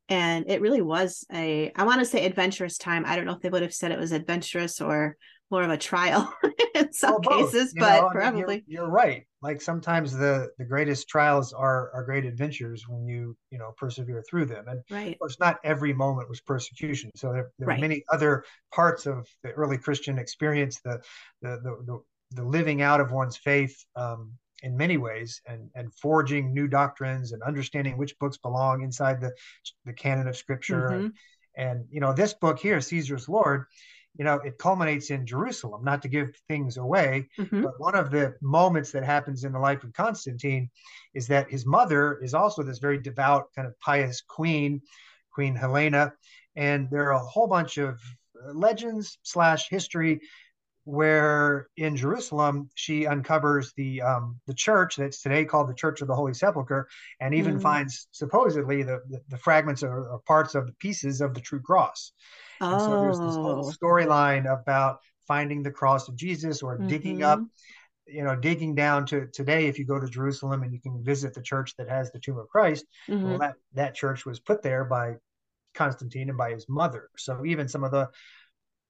And 0.08 0.46
it 0.48 0.60
really 0.60 0.82
was 0.82 1.24
a 1.32 1.70
i 1.76 1.84
want 1.84 2.00
to 2.00 2.04
say 2.04 2.26
adventurous 2.26 2.78
time. 2.78 3.04
I 3.06 3.16
don't 3.16 3.26
know 3.26 3.34
if 3.34 3.40
they 3.40 3.48
would 3.48 3.62
have 3.62 3.74
said 3.74 3.92
it 3.92 3.98
was 3.98 4.12
adventurous 4.12 4.80
or 4.80 5.16
more 5.50 5.62
of 5.62 5.70
a 5.70 5.76
trial 5.76 6.32
in 6.74 6.92
some 6.92 7.18
well, 7.24 7.44
cases, 7.46 7.74
but 7.76 8.00
know, 8.00 8.08
probably 8.10 8.24
I 8.26 8.30
mean, 8.30 8.62
you're, 8.66 8.82
you're, 8.84 8.90
right. 8.90 9.24
Like 9.42 9.60
sometimes 9.60 10.12
the 10.12 10.50
the 10.58 10.64
greatest 10.64 11.08
trials 11.08 11.52
are 11.52 11.90
are 11.92 12.04
great 12.04 12.24
adventures 12.24 12.86
when 12.88 13.06
you 13.06 13.36
you 13.50 13.58
know 13.58 13.72
persevere 13.76 14.22
through 14.28 14.46
them. 14.46 14.66
And 14.68 14.80
right. 14.90 15.12
of 15.12 15.18
course, 15.18 15.38
not 15.40 15.58
every 15.64 15.92
moment 15.92 16.28
was 16.28 16.40
persecution. 16.40 17.10
So 17.16 17.32
there, 17.32 17.50
there 17.58 17.68
right. 17.68 17.78
are 17.78 17.80
many 17.80 18.04
other 18.10 18.44
parts 18.72 19.06
of 19.06 19.26
the 19.42 19.50
early 19.52 19.78
Christian 19.78 20.18
experience, 20.18 20.80
the 20.84 21.00
the 21.42 21.60
the, 21.62 21.84
the, 21.86 22.00
the 22.42 22.44
living 22.44 22.82
out 22.82 23.00
of 23.00 23.12
one's 23.12 23.36
faith. 23.36 23.76
Um, 23.96 24.32
in 24.62 24.76
many 24.76 24.98
ways 24.98 25.40
and 25.46 25.70
and 25.74 25.90
forging 25.94 26.52
new 26.52 26.68
doctrines 26.68 27.32
and 27.32 27.42
understanding 27.42 27.96
which 27.96 28.18
books 28.18 28.36
belong 28.36 28.82
inside 28.82 29.18
the 29.18 29.32
the 29.86 29.92
canon 29.94 30.28
of 30.28 30.36
scripture 30.36 30.90
mm-hmm. 30.90 31.04
and, 31.04 31.12
and 31.56 31.84
you 31.90 31.98
know 31.98 32.12
this 32.12 32.34
book 32.34 32.58
here 32.58 32.78
caesar's 32.78 33.26
lord 33.26 33.64
you 34.18 34.24
know, 34.24 34.36
it 34.36 34.58
culminates 34.58 35.10
in 35.10 35.26
Jerusalem, 35.26 35.84
not 35.84 36.02
to 36.02 36.08
give 36.08 36.34
things 36.48 36.76
away, 36.76 37.28
mm-hmm. 37.38 37.62
but 37.62 37.78
one 37.78 37.94
of 37.94 38.10
the 38.10 38.34
moments 38.42 38.90
that 38.92 39.04
happens 39.04 39.44
in 39.44 39.52
the 39.52 39.58
life 39.58 39.84
of 39.84 39.92
Constantine 39.92 40.68
is 41.14 41.26
that 41.28 41.50
his 41.50 41.64
mother 41.64 42.18
is 42.22 42.34
also 42.34 42.62
this 42.62 42.78
very 42.78 42.98
devout, 42.98 43.46
kind 43.54 43.68
of 43.68 43.78
pious 43.80 44.20
queen, 44.20 44.82
Queen 45.32 45.54
Helena. 45.54 46.12
And 46.56 46.90
there 46.90 47.04
are 47.04 47.12
a 47.12 47.18
whole 47.18 47.46
bunch 47.46 47.78
of 47.78 48.00
legends 48.52 49.18
slash 49.22 49.68
history 49.68 50.20
where 50.84 51.68
in 51.76 51.94
Jerusalem 51.94 52.70
she 52.74 53.06
uncovers 53.06 53.72
the 53.76 54.02
um, 54.02 54.40
the 54.46 54.54
church 54.54 54.96
that's 54.96 55.22
today 55.22 55.44
called 55.44 55.68
the 55.68 55.74
Church 55.74 56.00
of 56.00 56.08
the 56.08 56.14
Holy 56.14 56.34
Sepulchre, 56.34 56.88
and 57.20 57.34
even 57.34 57.58
mm. 57.58 57.62
finds 57.62 58.08
supposedly 58.12 58.82
the, 58.82 59.00
the, 59.08 59.20
the 59.28 59.38
fragments 59.38 59.82
or, 59.82 60.08
or, 60.08 60.20
parts 60.26 60.54
of 60.54 60.66
the 60.66 60.72
pieces 60.74 61.20
of 61.20 61.34
the 61.34 61.40
true 61.40 61.60
cross. 61.60 62.12
Oh. 62.60 62.72
And 62.72 62.80
so 62.80 63.00
there's 63.00 63.18
this 63.18 63.34
whole 63.36 63.66
oh. 63.66 63.72
storyline 63.72 64.52
about 64.52 64.98
finding 65.26 65.62
the 65.62 65.70
cross 65.70 66.08
of 66.08 66.16
Jesus 66.16 66.62
or 66.62 66.76
mm-hmm. 66.76 66.88
digging 66.88 67.22
up, 67.22 67.40
you 68.06 68.24
know, 68.24 68.36
digging 68.36 68.74
down 68.74 69.06
to 69.06 69.26
today. 69.28 69.66
If 69.66 69.78
you 69.78 69.84
go 69.84 70.00
to 70.00 70.08
Jerusalem 70.08 70.62
and 70.62 70.72
you 70.72 70.80
can 70.80 71.02
visit 71.04 71.34
the 71.34 71.42
church 71.42 71.74
that 71.76 71.88
has 71.88 72.10
the 72.10 72.18
tomb 72.18 72.38
of 72.38 72.48
Christ, 72.48 72.84
mm-hmm. 73.08 73.28
well, 73.30 73.38
that 73.38 73.54
that 73.74 73.94
church 73.94 74.26
was 74.26 74.40
put 74.40 74.62
there 74.62 74.84
by 74.84 75.14
Constantine 75.74 76.28
and 76.28 76.38
by 76.38 76.50
his 76.50 76.68
mother. 76.68 77.08
So 77.16 77.44
even 77.44 77.68
some 77.68 77.84
of 77.84 77.90
the 77.90 78.08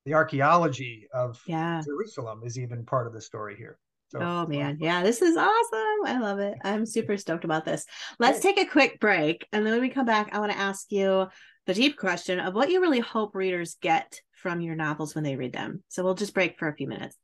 the 0.07 0.15
archaeology 0.15 1.07
of 1.13 1.41
yeah. 1.47 1.83
Jerusalem 1.85 2.41
is 2.45 2.59
even 2.59 2.87
part 2.87 3.07
of 3.07 3.13
the 3.13 3.21
story 3.21 3.57
here. 3.57 3.79
So, 4.09 4.19
oh 4.19 4.47
man, 4.47 4.79
yeah, 4.81 5.05
this 5.05 5.23
is 5.23 5.37
awesome. 5.37 6.07
I 6.07 6.19
love 6.21 6.41
it. 6.41 6.59
I'm 6.65 6.85
super 6.85 7.17
stoked 7.17 7.45
about 7.45 7.65
this. 7.65 7.87
Let's 8.19 8.41
take 8.41 8.59
a 8.59 8.65
quick 8.65 8.99
break. 8.99 9.47
And 9.53 9.65
then 9.65 9.75
when 9.75 9.83
we 9.83 9.89
come 9.89 10.07
back, 10.07 10.31
I 10.33 10.41
want 10.41 10.51
to 10.51 10.59
ask 10.59 10.91
you 10.91 11.29
the 11.71 11.83
deep 11.83 11.97
question 11.97 12.41
of 12.41 12.53
what 12.53 12.69
you 12.69 12.81
really 12.81 12.99
hope 12.99 13.33
readers 13.33 13.77
get 13.81 14.23
from 14.33 14.61
your 14.61 14.75
novels 14.75 15.15
when 15.15 15.23
they 15.23 15.37
read 15.37 15.53
them. 15.53 15.85
So 15.87 16.03
we'll 16.03 16.17
just 16.17 16.35
break 16.35 16.59
for 16.59 16.67
a 16.67 16.75
few 16.75 16.89
minutes. 16.89 17.17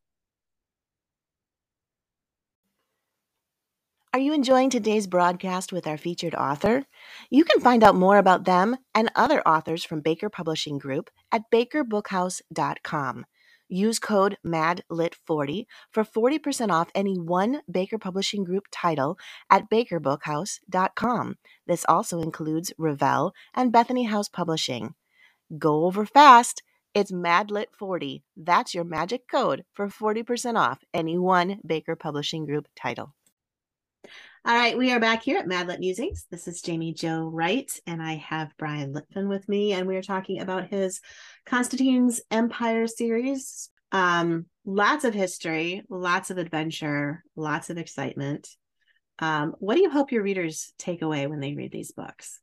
Are 4.12 4.20
you 4.20 4.32
enjoying 4.32 4.70
today's 4.70 5.08
broadcast 5.08 5.72
with 5.72 5.88
our 5.88 5.98
featured 5.98 6.36
author? 6.36 6.84
You 7.28 7.42
can 7.42 7.60
find 7.60 7.82
out 7.82 7.96
more 7.96 8.18
about 8.18 8.44
them 8.44 8.76
and 8.94 9.10
other 9.16 9.46
authors 9.48 9.82
from 9.82 10.00
Baker 10.00 10.30
Publishing 10.30 10.78
Group 10.78 11.10
at 11.32 11.50
bakerbookhouse.com. 11.52 13.26
Use 13.68 13.98
code 13.98 14.36
MADLIT40 14.46 15.66
for 15.90 16.04
40% 16.04 16.70
off 16.70 16.90
any 16.94 17.18
one 17.18 17.62
Baker 17.70 17.98
Publishing 17.98 18.44
Group 18.44 18.64
title 18.70 19.18
at 19.50 19.68
bakerbookhouse.com. 19.68 21.36
This 21.66 21.84
also 21.88 22.20
includes 22.20 22.72
Revell 22.78 23.32
and 23.54 23.72
Bethany 23.72 24.04
House 24.04 24.28
Publishing. 24.28 24.94
Go 25.58 25.84
over 25.84 26.06
fast. 26.06 26.62
It's 26.94 27.12
MADLIT40. 27.12 28.22
That's 28.36 28.74
your 28.74 28.84
magic 28.84 29.28
code 29.28 29.64
for 29.74 29.88
40% 29.88 30.56
off 30.56 30.84
any 30.94 31.18
one 31.18 31.60
Baker 31.66 31.96
Publishing 31.96 32.46
Group 32.46 32.68
title. 32.74 33.14
All 34.46 34.54
right, 34.54 34.78
we 34.78 34.92
are 34.92 35.00
back 35.00 35.24
here 35.24 35.38
at 35.38 35.48
Madlit 35.48 35.80
Musings. 35.80 36.24
This 36.30 36.46
is 36.46 36.64
Jaime 36.64 36.94
Jo 36.94 37.26
Wright, 37.26 37.68
and 37.84 38.00
I 38.00 38.14
have 38.14 38.56
Bryan 38.56 38.94
Litfin 38.94 39.28
with 39.28 39.48
me, 39.48 39.72
and 39.72 39.88
we 39.88 39.96
are 39.96 40.02
talking 40.02 40.40
about 40.40 40.68
his 40.68 41.00
Constantine's 41.46 42.20
Empire 42.30 42.86
series. 42.86 43.70
Um, 43.90 44.46
lots 44.64 45.02
of 45.02 45.14
history, 45.14 45.82
lots 45.90 46.30
of 46.30 46.38
adventure, 46.38 47.24
lots 47.34 47.70
of 47.70 47.76
excitement. 47.76 48.48
Um, 49.18 49.56
what 49.58 49.74
do 49.74 49.80
you 49.80 49.90
hope 49.90 50.12
your 50.12 50.22
readers 50.22 50.72
take 50.78 51.02
away 51.02 51.26
when 51.26 51.40
they 51.40 51.54
read 51.54 51.72
these 51.72 51.90
books? 51.90 52.38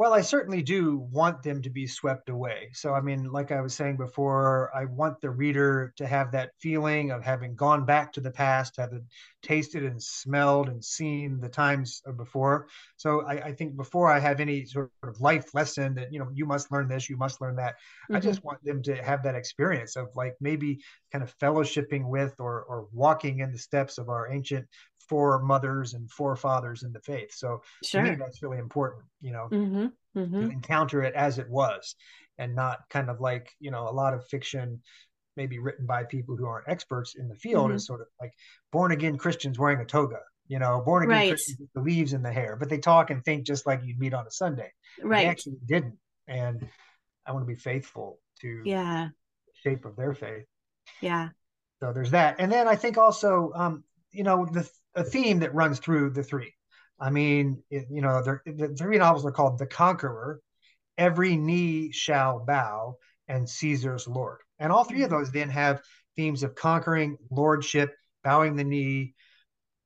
Well, 0.00 0.14
I 0.14 0.22
certainly 0.22 0.62
do 0.62 1.06
want 1.12 1.42
them 1.42 1.60
to 1.60 1.68
be 1.68 1.86
swept 1.86 2.30
away. 2.30 2.70
So, 2.72 2.94
I 2.94 3.02
mean, 3.02 3.30
like 3.30 3.52
I 3.52 3.60
was 3.60 3.74
saying 3.74 3.98
before, 3.98 4.70
I 4.74 4.86
want 4.86 5.20
the 5.20 5.28
reader 5.28 5.92
to 5.98 6.06
have 6.06 6.32
that 6.32 6.52
feeling 6.58 7.10
of 7.10 7.22
having 7.22 7.54
gone 7.54 7.84
back 7.84 8.14
to 8.14 8.22
the 8.22 8.30
past, 8.30 8.78
having 8.78 9.04
tasted 9.42 9.84
and 9.84 10.02
smelled 10.02 10.70
and 10.70 10.82
seen 10.82 11.38
the 11.38 11.50
times 11.50 12.00
of 12.06 12.16
before. 12.16 12.68
So, 12.96 13.26
I, 13.26 13.48
I 13.48 13.52
think 13.52 13.76
before 13.76 14.10
I 14.10 14.20
have 14.20 14.40
any 14.40 14.64
sort 14.64 14.90
of 15.02 15.20
life 15.20 15.52
lesson 15.52 15.96
that, 15.96 16.10
you 16.10 16.18
know, 16.18 16.30
you 16.32 16.46
must 16.46 16.72
learn 16.72 16.88
this, 16.88 17.10
you 17.10 17.18
must 17.18 17.42
learn 17.42 17.56
that, 17.56 17.74
mm-hmm. 17.74 18.16
I 18.16 18.20
just 18.20 18.42
want 18.42 18.64
them 18.64 18.82
to 18.84 19.04
have 19.04 19.22
that 19.24 19.34
experience 19.34 19.96
of 19.96 20.08
like 20.16 20.34
maybe 20.40 20.80
kind 21.12 21.22
of 21.22 21.36
fellowshipping 21.36 22.08
with 22.08 22.36
or, 22.38 22.62
or 22.62 22.86
walking 22.90 23.40
in 23.40 23.52
the 23.52 23.58
steps 23.58 23.98
of 23.98 24.08
our 24.08 24.32
ancient 24.32 24.66
foremothers 25.10 25.94
and 25.94 26.08
forefathers 26.08 26.84
in 26.84 26.92
the 26.92 27.00
faith. 27.00 27.34
So 27.34 27.62
sure. 27.84 28.04
to 28.04 28.10
me, 28.10 28.16
that's 28.16 28.42
really 28.42 28.58
important, 28.58 29.02
you 29.20 29.32
know, 29.32 29.48
mm-hmm. 29.50 29.86
Mm-hmm. 30.16 30.40
to 30.40 30.50
encounter 30.52 31.02
it 31.02 31.14
as 31.14 31.38
it 31.40 31.50
was 31.50 31.96
and 32.38 32.54
not 32.54 32.88
kind 32.90 33.10
of 33.10 33.20
like, 33.20 33.50
you 33.58 33.72
know, 33.72 33.88
a 33.88 33.90
lot 33.90 34.14
of 34.14 34.24
fiction 34.28 34.80
maybe 35.36 35.58
written 35.58 35.84
by 35.84 36.04
people 36.04 36.36
who 36.36 36.46
aren't 36.46 36.68
experts 36.68 37.16
in 37.16 37.26
the 37.26 37.34
field 37.34 37.66
mm-hmm. 37.66 37.76
is 37.76 37.86
sort 37.86 38.00
of 38.00 38.06
like 38.20 38.32
born 38.70 38.92
again 38.92 39.18
Christians 39.18 39.58
wearing 39.58 39.80
a 39.80 39.84
toga, 39.84 40.20
you 40.46 40.60
know, 40.60 40.80
born 40.80 41.02
again 41.02 41.16
right. 41.16 41.30
Christians 41.30 41.58
with 41.58 41.72
the 41.74 41.80
leaves 41.80 42.12
in 42.12 42.22
the 42.22 42.32
hair, 42.32 42.56
but 42.56 42.68
they 42.68 42.78
talk 42.78 43.10
and 43.10 43.24
think 43.24 43.44
just 43.44 43.66
like 43.66 43.80
you'd 43.82 43.98
meet 43.98 44.14
on 44.14 44.28
a 44.28 44.30
Sunday. 44.30 44.70
Right. 45.02 45.24
They 45.24 45.28
actually 45.28 45.58
didn't. 45.66 45.98
And 46.28 46.68
I 47.26 47.32
want 47.32 47.42
to 47.42 47.52
be 47.52 47.58
faithful 47.58 48.20
to 48.42 48.62
yeah 48.64 49.08
shape 49.64 49.84
of 49.84 49.96
their 49.96 50.14
faith. 50.14 50.46
Yeah. 51.00 51.30
So 51.80 51.92
there's 51.92 52.12
that. 52.12 52.36
And 52.38 52.52
then 52.52 52.68
I 52.68 52.76
think 52.76 52.96
also, 52.96 53.52
um, 53.56 53.84
you 54.12 54.22
know, 54.22 54.46
the 54.46 54.68
a 54.94 55.04
theme 55.04 55.40
that 55.40 55.54
runs 55.54 55.78
through 55.78 56.10
the 56.10 56.22
three. 56.22 56.54
I 56.98 57.10
mean, 57.10 57.62
it, 57.70 57.86
you 57.90 58.02
know, 58.02 58.22
the 58.22 58.74
three 58.78 58.98
novels 58.98 59.24
are 59.24 59.32
called 59.32 59.58
The 59.58 59.66
Conqueror, 59.66 60.40
Every 60.98 61.36
Knee 61.36 61.92
Shall 61.92 62.44
Bow, 62.44 62.96
and 63.26 63.48
Caesar's 63.48 64.06
Lord. 64.06 64.40
And 64.58 64.70
all 64.70 64.84
three 64.84 65.02
of 65.02 65.10
those 65.10 65.30
then 65.30 65.48
have 65.48 65.80
themes 66.16 66.42
of 66.42 66.54
conquering, 66.54 67.16
lordship, 67.30 67.94
bowing 68.22 68.56
the 68.56 68.64
knee. 68.64 69.14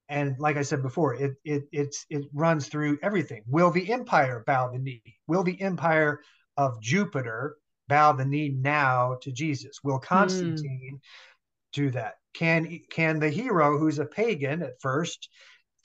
And 0.09 0.37
like 0.39 0.57
I 0.57 0.63
said 0.63 0.83
before, 0.83 1.15
it 1.15 1.35
it 1.45 1.65
it's 1.73 2.05
it 2.11 2.25
runs 2.33 2.69
through 2.69 2.99
everything. 3.03 3.43
Will 3.47 3.71
the 3.71 3.93
empire 3.93 4.43
bow 4.47 4.71
the 4.73 4.79
knee? 4.79 5.03
Will 5.27 5.45
the 5.45 5.61
empire 5.61 6.21
of 6.57 6.81
Jupiter 6.81 7.57
bow 7.89 8.13
the 8.13 8.25
knee 8.25 8.49
now 8.49 9.19
to 9.23 9.31
Jesus? 9.31 9.79
Will 9.85 9.99
hmm. 9.99 10.05
Constantine 10.05 10.99
mm. 11.01 11.73
do 11.73 11.91
that? 11.93 12.15
Can 12.35 12.81
can 12.91 13.21
the 13.21 13.31
hero 13.31 13.79
who's 13.79 13.99
a 13.99 14.07
pagan 14.07 14.63
at 14.63 14.81
first 14.81 15.29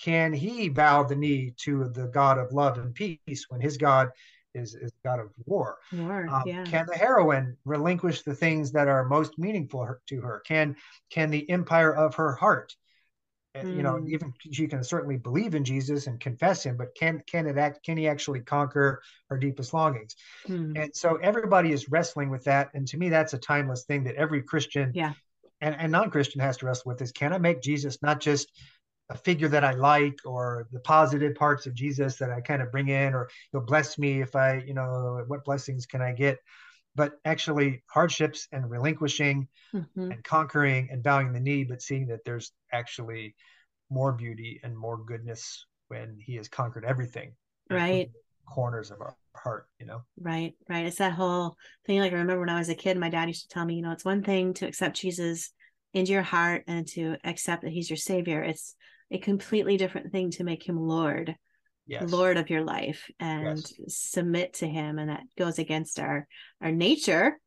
can 0.01 0.33
he 0.33 0.69
bow 0.69 1.03
the 1.03 1.15
knee 1.15 1.53
to 1.63 1.89
the 1.89 2.07
God 2.07 2.37
of 2.37 2.53
love 2.53 2.77
and 2.77 2.93
peace 2.93 3.45
when 3.49 3.59
his 3.59 3.77
God 3.77 4.09
is, 4.53 4.73
is 4.73 4.91
God 5.03 5.19
of 5.19 5.29
war? 5.45 5.77
war 5.93 6.27
um, 6.29 6.43
yeah. 6.45 6.63
Can 6.63 6.85
the 6.87 6.97
heroine 6.97 7.57
relinquish 7.65 8.21
the 8.21 8.35
things 8.35 8.71
that 8.71 8.87
are 8.87 9.03
most 9.05 9.37
meaningful 9.37 9.87
to 10.07 10.21
her? 10.21 10.41
Can 10.45 10.75
can 11.11 11.29
the 11.29 11.49
empire 11.49 11.93
of 11.93 12.15
her 12.15 12.33
heart, 12.33 12.75
mm. 13.55 13.75
you 13.75 13.83
know, 13.83 13.97
hmm. 13.97 14.09
even 14.09 14.33
she 14.51 14.67
can 14.67 14.83
certainly 14.83 15.17
believe 15.17 15.53
in 15.53 15.65
Jesus 15.65 16.07
and 16.07 16.19
confess 16.19 16.65
him, 16.65 16.77
but 16.77 16.95
can 16.95 17.21
can 17.29 17.45
it 17.45 17.57
act? 17.57 17.83
Can 17.83 17.97
he 17.97 18.07
actually 18.07 18.39
conquer 18.39 19.01
her 19.29 19.37
deepest 19.37 19.73
longings? 19.73 20.15
Mm. 20.47 20.81
And 20.81 20.95
so 20.95 21.17
everybody 21.17 21.73
is 21.73 21.89
wrestling 21.89 22.29
with 22.29 22.45
that, 22.45 22.69
and 22.73 22.87
to 22.87 22.97
me, 22.97 23.09
that's 23.09 23.33
a 23.33 23.37
timeless 23.37 23.83
thing 23.83 24.05
that 24.05 24.15
every 24.15 24.43
Christian 24.43 24.91
yeah 24.95 25.13
and, 25.61 25.75
and 25.77 25.91
non-Christian 25.91 26.41
has 26.41 26.57
to 26.57 26.65
wrestle 26.65 26.89
with 26.89 27.01
is 27.01 27.11
can 27.11 27.33
I 27.33 27.37
make 27.37 27.61
Jesus 27.61 28.01
not 28.01 28.19
just 28.19 28.51
a 29.09 29.17
figure 29.17 29.47
that 29.47 29.63
I 29.63 29.71
like 29.71 30.19
or 30.25 30.67
the 30.71 30.79
positive 30.81 31.35
parts 31.35 31.65
of 31.65 31.73
Jesus 31.73 32.17
that 32.17 32.29
I 32.29 32.41
kind 32.41 32.61
of 32.61 32.71
bring 32.71 32.89
in, 32.89 33.13
or 33.13 33.29
he'll 33.51 33.61
bless 33.61 33.97
me 33.97 34.21
if 34.21 34.35
I, 34.35 34.63
you 34.65 34.73
know, 34.73 35.23
what 35.27 35.43
blessings 35.43 35.85
can 35.85 36.01
I 36.01 36.13
get? 36.13 36.37
But 36.95 37.13
actually 37.25 37.83
hardships 37.87 38.47
and 38.51 38.69
relinquishing 38.69 39.47
mm-hmm. 39.73 40.11
and 40.11 40.23
conquering 40.23 40.89
and 40.91 41.01
bowing 41.01 41.33
the 41.33 41.39
knee, 41.39 41.63
but 41.63 41.81
seeing 41.81 42.07
that 42.07 42.23
there's 42.23 42.51
actually 42.71 43.35
more 43.89 44.11
beauty 44.11 44.59
and 44.63 44.77
more 44.77 44.97
goodness 44.97 45.65
when 45.87 46.19
he 46.19 46.35
has 46.35 46.47
conquered 46.47 46.85
everything. 46.85 47.33
Right. 47.69 48.11
Corners 48.47 48.91
of 48.91 49.01
our 49.01 49.15
heart, 49.43 49.67
you 49.79 49.85
know? 49.85 50.01
Right, 50.19 50.53
right. 50.67 50.85
It's 50.85 50.97
that 50.97 51.13
whole 51.13 51.55
thing. 51.85 51.99
Like 51.99 52.11
I 52.11 52.15
remember 52.15 52.39
when 52.39 52.49
I 52.49 52.59
was 52.59 52.69
a 52.69 52.75
kid, 52.75 52.97
my 52.97 53.09
dad 53.09 53.27
used 53.27 53.49
to 53.49 53.53
tell 53.53 53.65
me, 53.65 53.75
you 53.75 53.81
know, 53.81 53.91
it's 53.91 54.05
one 54.05 54.23
thing 54.23 54.53
to 54.55 54.67
accept 54.67 54.97
Jesus 54.97 55.51
into 55.93 56.11
your 56.11 56.21
heart 56.21 56.63
and 56.67 56.87
to 56.89 57.17
accept 57.23 57.63
that 57.63 57.71
he's 57.71 57.89
your 57.89 57.97
savior. 57.97 58.41
It's 58.41 58.75
a 59.11 59.17
completely 59.17 59.77
different 59.77 60.11
thing 60.11 60.31
to 60.31 60.43
make 60.43 60.67
him 60.67 60.77
Lord, 60.77 61.35
yes. 61.87 62.11
Lord 62.11 62.37
of 62.37 62.49
your 62.49 62.63
life 62.63 63.09
and 63.19 63.57
yes. 63.57 63.95
submit 63.95 64.53
to 64.55 64.67
him. 64.67 64.99
And 64.99 65.09
that 65.09 65.23
goes 65.37 65.59
against 65.59 65.99
our 65.99 66.27
our 66.61 66.71
nature. 66.71 67.39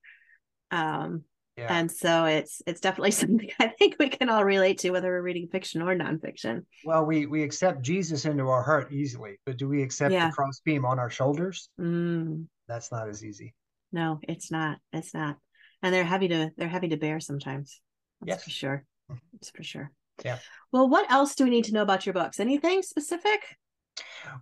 Um 0.70 1.24
yeah. 1.56 1.66
and 1.68 1.90
so 1.90 2.24
it's 2.24 2.62
it's 2.66 2.80
definitely 2.80 3.10
something 3.12 3.50
I 3.60 3.68
think 3.68 3.96
we 3.98 4.08
can 4.08 4.28
all 4.28 4.44
relate 4.44 4.78
to, 4.78 4.90
whether 4.90 5.08
we're 5.08 5.22
reading 5.22 5.48
fiction 5.48 5.82
or 5.82 5.94
nonfiction. 5.94 6.64
Well, 6.84 7.04
we 7.04 7.26
we 7.26 7.42
accept 7.42 7.82
Jesus 7.82 8.24
into 8.24 8.48
our 8.48 8.62
heart 8.62 8.92
easily, 8.92 9.38
but 9.44 9.58
do 9.58 9.68
we 9.68 9.82
accept 9.82 10.12
yeah. 10.12 10.28
the 10.28 10.32
crossbeam 10.32 10.84
on 10.84 10.98
our 10.98 11.10
shoulders? 11.10 11.68
Mm. 11.80 12.46
That's 12.68 12.90
not 12.90 13.08
as 13.08 13.24
easy. 13.24 13.54
No, 13.92 14.20
it's 14.22 14.50
not. 14.50 14.78
It's 14.92 15.12
not. 15.12 15.36
And 15.82 15.94
they're 15.94 16.04
heavy 16.04 16.28
to 16.28 16.50
they're 16.56 16.68
heavy 16.68 16.88
to 16.88 16.96
bear 16.96 17.20
sometimes. 17.20 17.80
That's 18.20 18.36
yes. 18.36 18.44
for 18.44 18.50
sure. 18.50 18.84
Mm-hmm. 19.10 19.18
That's 19.34 19.50
for 19.50 19.62
sure. 19.62 19.92
Yeah. 20.24 20.38
Well, 20.70 20.88
what 20.88 21.10
else 21.10 21.34
do 21.34 21.44
we 21.44 21.50
need 21.50 21.64
to 21.64 21.72
know 21.72 21.82
about 21.82 22.06
your 22.06 22.12
books? 22.12 22.40
Anything 22.40 22.82
specific? 22.82 23.40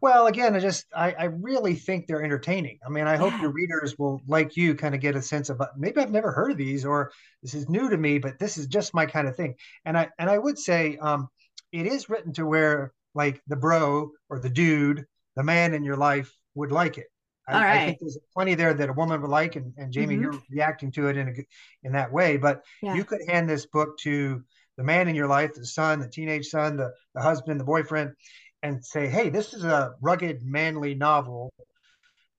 Well, 0.01 0.27
again, 0.27 0.55
I 0.55 0.61
just 0.61 0.87
I, 0.95 1.13
I 1.13 1.25
really 1.25 1.75
think 1.75 2.07
they're 2.07 2.23
entertaining. 2.23 2.79
I 2.87 2.91
mean, 2.91 3.07
I 3.07 3.17
hope 3.17 3.33
your 3.41 3.51
readers 3.51 3.99
will, 3.99 4.21
like 4.27 4.57
you, 4.57 4.75
kind 4.75 4.95
of 4.95 5.01
get 5.01 5.17
a 5.17 5.23
sense 5.23 5.51
of 5.51 5.61
uh, 5.61 5.69
maybe 5.77 6.01
I've 6.01 6.13
never 6.13 6.33
heard 6.33 6.53
of 6.53 6.57
these, 6.57 6.85
or 6.85 7.13
this 7.43 7.55
is 7.55 7.69
new 7.69 7.89
to 7.89 7.97
me, 7.97 8.19
but 8.19 8.39
this 8.39 8.57
is 8.59 8.67
just 8.67 8.95
my 8.95 9.07
kind 9.07 9.27
of 9.29 9.37
thing. 9.37 9.55
And 9.85 9.99
I 9.99 10.09
and 10.19 10.31
I 10.31 10.39
would 10.39 10.59
say 10.59 10.97
um, 10.99 11.29
it 11.73 11.87
is 11.87 12.09
written 12.09 12.33
to 12.35 12.47
where 12.47 12.93
like 13.15 13.43
the 13.47 13.57
bro 13.57 14.11
or 14.29 14.39
the 14.39 14.51
dude, 14.51 15.05
the 15.37 15.43
man 15.43 15.75
in 15.75 15.85
your 15.85 15.97
life 15.97 16.33
would 16.55 16.73
like 16.73 16.99
it. 16.99 17.07
I, 17.49 17.55
All 17.55 17.61
right. 17.61 17.81
I 17.81 17.87
think 17.87 17.99
there's 18.01 18.19
plenty 18.33 18.55
there 18.55 18.75
that 18.75 18.89
a 18.89 18.93
woman 18.93 19.21
would 19.21 19.31
like, 19.31 19.57
and, 19.57 19.73
and 19.77 19.95
Jaime, 19.95 20.15
mm-hmm. 20.15 20.23
you're 20.23 20.43
reacting 20.51 20.93
to 20.93 21.09
it 21.09 21.17
in 21.17 21.29
a, 21.29 21.87
in 21.87 21.93
that 21.93 22.13
way. 22.13 22.37
But 22.37 22.63
yeah. 22.83 22.95
you 22.95 23.05
could 23.05 23.21
hand 23.29 23.49
this 23.49 23.67
book 23.67 23.99
to 24.01 24.45
the 24.77 24.85
man 24.85 25.09
in 25.09 25.17
your 25.17 25.27
life, 25.27 25.55
the 25.55 25.67
son, 25.67 26.01
the 26.01 26.09
teenage 26.09 26.47
son, 26.47 26.77
the, 26.77 26.93
the 27.15 27.21
husband, 27.21 27.59
the 27.59 27.65
boyfriend, 27.65 28.13
and 28.63 28.85
say, 28.85 29.09
hey, 29.09 29.29
this 29.29 29.55
is 29.55 29.65
a 29.65 29.95
rugged, 30.01 30.43
manly 30.43 30.95
novel 30.95 31.53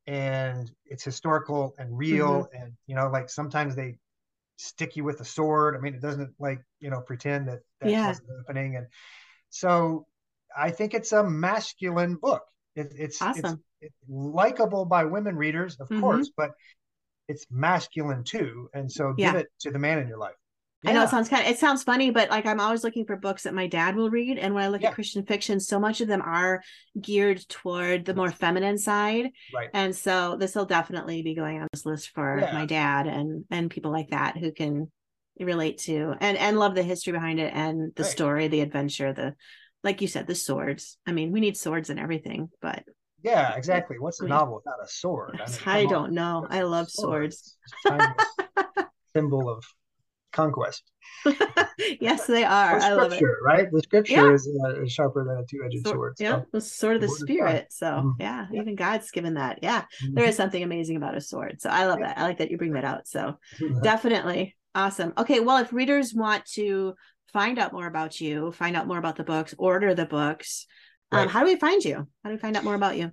and 0.07 0.71
it's 0.85 1.03
historical 1.03 1.73
and 1.77 1.97
real. 1.97 2.43
Mm-hmm. 2.43 2.63
And, 2.63 2.73
you 2.87 2.95
know, 2.95 3.09
like 3.09 3.29
sometimes 3.29 3.75
they 3.75 3.97
stick 4.57 4.95
you 4.95 5.03
with 5.03 5.19
a 5.21 5.25
sword. 5.25 5.75
I 5.75 5.79
mean, 5.79 5.93
it 5.93 6.01
doesn't 6.01 6.33
like, 6.39 6.61
you 6.79 6.89
know, 6.89 7.01
pretend 7.01 7.47
that 7.47 7.59
that's 7.79 7.91
yeah. 7.91 8.13
happening. 8.37 8.75
And 8.75 8.87
so 9.49 10.05
I 10.55 10.71
think 10.71 10.93
it's 10.93 11.11
a 11.11 11.23
masculine 11.23 12.15
book. 12.15 12.43
It, 12.75 12.93
it's, 12.97 13.21
awesome. 13.21 13.63
it's, 13.79 13.93
it's 13.93 13.95
likable 14.09 14.85
by 14.85 15.05
women 15.05 15.35
readers, 15.35 15.77
of 15.79 15.89
mm-hmm. 15.89 16.01
course, 16.01 16.31
but 16.35 16.51
it's 17.27 17.45
masculine 17.49 18.23
too. 18.23 18.69
And 18.73 18.91
so 18.91 19.13
yeah. 19.17 19.31
give 19.31 19.41
it 19.41 19.47
to 19.61 19.71
the 19.71 19.79
man 19.79 19.99
in 19.99 20.07
your 20.07 20.17
life. 20.17 20.35
Yeah. 20.83 20.91
I 20.91 20.93
know 20.93 21.03
it 21.03 21.09
sounds 21.09 21.29
kind 21.29 21.45
of 21.45 21.51
it 21.51 21.59
sounds 21.59 21.83
funny, 21.83 22.09
but 22.09 22.29
like 22.29 22.45
I'm 22.45 22.59
always 22.59 22.83
looking 22.83 23.05
for 23.05 23.15
books 23.15 23.43
that 23.43 23.53
my 23.53 23.67
dad 23.67 23.95
will 23.95 24.09
read. 24.09 24.39
And 24.39 24.55
when 24.55 24.63
I 24.63 24.67
look 24.67 24.81
yeah. 24.81 24.89
at 24.89 24.95
Christian 24.95 25.23
fiction, 25.25 25.59
so 25.59 25.79
much 25.79 26.01
of 26.01 26.07
them 26.07 26.21
are 26.21 26.63
geared 26.99 27.47
toward 27.47 28.05
the 28.05 28.15
more 28.15 28.31
feminine 28.31 28.79
side. 28.79 29.29
Right. 29.53 29.69
And 29.73 29.95
so 29.95 30.37
this 30.39 30.55
will 30.55 30.65
definitely 30.65 31.21
be 31.21 31.35
going 31.35 31.61
on 31.61 31.67
this 31.71 31.85
list 31.85 32.09
for 32.15 32.39
yeah. 32.39 32.53
my 32.53 32.65
dad 32.65 33.05
and 33.05 33.45
and 33.51 33.69
people 33.69 33.91
like 33.91 34.09
that 34.09 34.37
who 34.37 34.51
can 34.51 34.91
relate 35.39 35.79
to 35.79 36.13
and 36.19 36.37
and 36.37 36.59
love 36.59 36.75
the 36.75 36.83
history 36.83 37.13
behind 37.13 37.39
it 37.39 37.53
and 37.53 37.93
the 37.95 38.03
right. 38.03 38.11
story, 38.11 38.47
the 38.47 38.61
adventure, 38.61 39.13
the 39.13 39.35
like 39.83 40.01
you 40.01 40.07
said, 40.07 40.25
the 40.25 40.35
swords. 40.35 40.97
I 41.05 41.11
mean, 41.11 41.31
we 41.31 41.41
need 41.41 41.57
swords 41.57 41.89
and 41.91 41.99
everything, 41.99 42.49
but 42.59 42.83
yeah, 43.23 43.55
exactly. 43.55 43.97
What's 43.99 44.19
a 44.19 44.27
novel 44.27 44.55
without 44.55 44.83
a 44.83 44.87
sword? 44.87 45.39
I, 45.39 45.49
mean, 45.49 45.59
I 45.65 45.85
don't 45.85 46.05
on. 46.05 46.13
know. 46.15 46.47
I 46.49 46.63
love 46.63 46.89
swords. 46.89 47.55
swords. 47.85 48.05
symbol 49.13 49.49
of 49.49 49.63
conquest. 50.31 50.83
yes, 51.99 52.25
they 52.25 52.43
are. 52.43 52.79
I 52.79 52.93
love 52.93 53.13
it. 53.13 53.23
Right? 53.43 53.67
The 53.71 53.81
scripture 53.81 54.13
yeah. 54.13 54.33
is, 54.33 54.49
uh, 54.65 54.85
sharper 54.87 55.23
than 55.25 55.37
a 55.37 55.45
two-edged 55.45 55.85
so, 55.85 55.93
sword. 55.93 56.17
So. 56.17 56.23
Yeah, 56.23 56.41
the 56.51 56.61
sword 56.61 56.95
of 56.95 57.01
the, 57.01 57.07
the 57.07 57.13
spirit. 57.13 57.67
So 57.69 57.85
mm-hmm. 57.85 58.09
yeah, 58.19 58.47
yeah, 58.51 58.61
even 58.61 58.75
God's 58.75 59.11
given 59.11 59.35
that. 59.35 59.59
Yeah, 59.61 59.81
mm-hmm. 59.81 60.13
there 60.15 60.25
is 60.25 60.35
something 60.35 60.63
amazing 60.63 60.97
about 60.97 61.15
a 61.15 61.21
sword. 61.21 61.61
So 61.61 61.69
I 61.69 61.85
love 61.85 61.99
yeah. 61.99 62.07
that. 62.07 62.17
I 62.17 62.23
like 62.23 62.39
that 62.39 62.51
you 62.51 62.57
bring 62.57 62.73
that 62.73 62.85
out. 62.85 63.07
So 63.07 63.37
definitely 63.83 64.55
awesome. 64.75 65.13
Okay, 65.17 65.39
well, 65.39 65.57
if 65.57 65.73
readers 65.73 66.13
want 66.13 66.45
to 66.53 66.95
find 67.33 67.59
out 67.59 67.73
more 67.73 67.87
about 67.87 68.19
you, 68.19 68.51
find 68.51 68.75
out 68.75 68.87
more 68.87 68.97
about 68.97 69.15
the 69.15 69.23
books, 69.23 69.53
order 69.57 69.93
the 69.93 70.05
books, 70.05 70.67
um, 71.11 71.17
right. 71.17 71.23
um, 71.23 71.29
how 71.29 71.39
do 71.41 71.45
we 71.47 71.55
find 71.57 71.83
you? 71.83 72.07
How 72.23 72.29
do 72.29 72.35
we 72.35 72.37
find 72.37 72.55
out 72.57 72.63
more 72.63 72.75
about 72.75 72.97
you? 72.97 73.11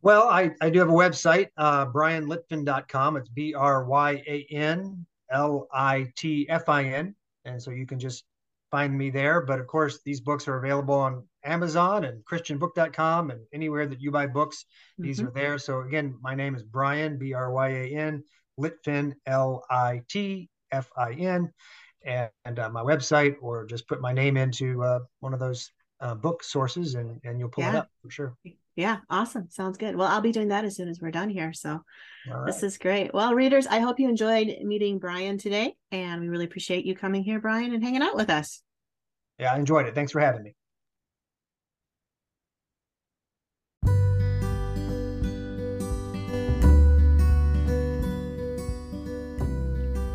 Well, 0.00 0.28
I, 0.28 0.50
I 0.60 0.70
do 0.70 0.78
have 0.78 0.88
a 0.88 0.92
website, 0.92 1.48
uh, 1.56 1.86
bryanlitfin.com. 1.86 3.16
It's 3.16 3.28
B 3.28 3.54
R 3.54 3.84
Y 3.84 4.22
A 4.26 4.46
N 4.52 5.06
L 5.30 5.68
I 5.72 6.12
T 6.16 6.48
F 6.48 6.68
I 6.68 6.84
N. 6.84 7.14
And 7.44 7.62
so 7.62 7.70
you 7.70 7.86
can 7.86 7.98
just 7.98 8.24
find 8.70 8.96
me 8.96 9.10
there. 9.10 9.40
But 9.40 9.60
of 9.60 9.66
course, 9.66 10.00
these 10.04 10.20
books 10.20 10.46
are 10.48 10.58
available 10.58 10.94
on 10.94 11.26
Amazon 11.44 12.04
and 12.04 12.24
ChristianBook.com 12.24 13.30
and 13.30 13.40
anywhere 13.52 13.86
that 13.86 14.00
you 14.00 14.10
buy 14.10 14.26
books. 14.26 14.66
These 14.98 15.20
Mhm. 15.20 15.28
are 15.28 15.30
there. 15.30 15.58
So 15.58 15.80
again, 15.80 16.18
my 16.20 16.34
name 16.34 16.54
is 16.54 16.62
Bryan, 16.62 17.18
B 17.18 17.32
R 17.32 17.50
Y 17.50 17.68
A 17.68 17.96
N 17.96 18.24
Litfin 18.58 19.14
L 19.26 19.64
I 19.70 20.02
T 20.08 20.50
F 20.70 20.90
I 20.96 21.12
N, 21.12 21.52
and, 22.04 22.30
and 22.44 22.58
uh, 22.58 22.68
my 22.68 22.82
website, 22.82 23.36
or 23.40 23.64
just 23.64 23.88
put 23.88 24.00
my 24.00 24.12
name 24.12 24.36
into 24.36 24.82
uh, 24.82 25.00
one 25.20 25.32
of 25.32 25.40
those 25.40 25.72
uh, 26.00 26.14
book 26.14 26.42
sources, 26.42 26.94
and 26.94 27.20
and 27.24 27.38
you'll 27.38 27.48
pull 27.48 27.64
it 27.64 27.74
up 27.76 27.90
for 28.02 28.10
sure. 28.10 28.36
Yeah, 28.78 28.98
awesome. 29.10 29.48
Sounds 29.50 29.76
good. 29.76 29.96
Well, 29.96 30.06
I'll 30.06 30.20
be 30.20 30.30
doing 30.30 30.48
that 30.48 30.64
as 30.64 30.76
soon 30.76 30.88
as 30.88 31.00
we're 31.00 31.10
done 31.10 31.30
here. 31.30 31.52
So 31.52 31.82
right. 32.30 32.46
this 32.46 32.62
is 32.62 32.78
great. 32.78 33.12
Well, 33.12 33.34
readers, 33.34 33.66
I 33.66 33.80
hope 33.80 33.98
you 33.98 34.08
enjoyed 34.08 34.54
meeting 34.62 35.00
Bryan 35.00 35.36
today. 35.36 35.74
And 35.90 36.20
we 36.20 36.28
really 36.28 36.44
appreciate 36.44 36.86
you 36.86 36.94
coming 36.94 37.24
here, 37.24 37.40
Bryan, 37.40 37.74
and 37.74 37.82
hanging 37.82 38.02
out 38.02 38.14
with 38.14 38.30
us. 38.30 38.62
yeah, 39.36 39.52
I 39.52 39.56
enjoyed 39.56 39.86
it. 39.88 39.96
Thanks 39.96 40.12
for 40.12 40.20
having 40.20 40.44
me. 40.44 40.54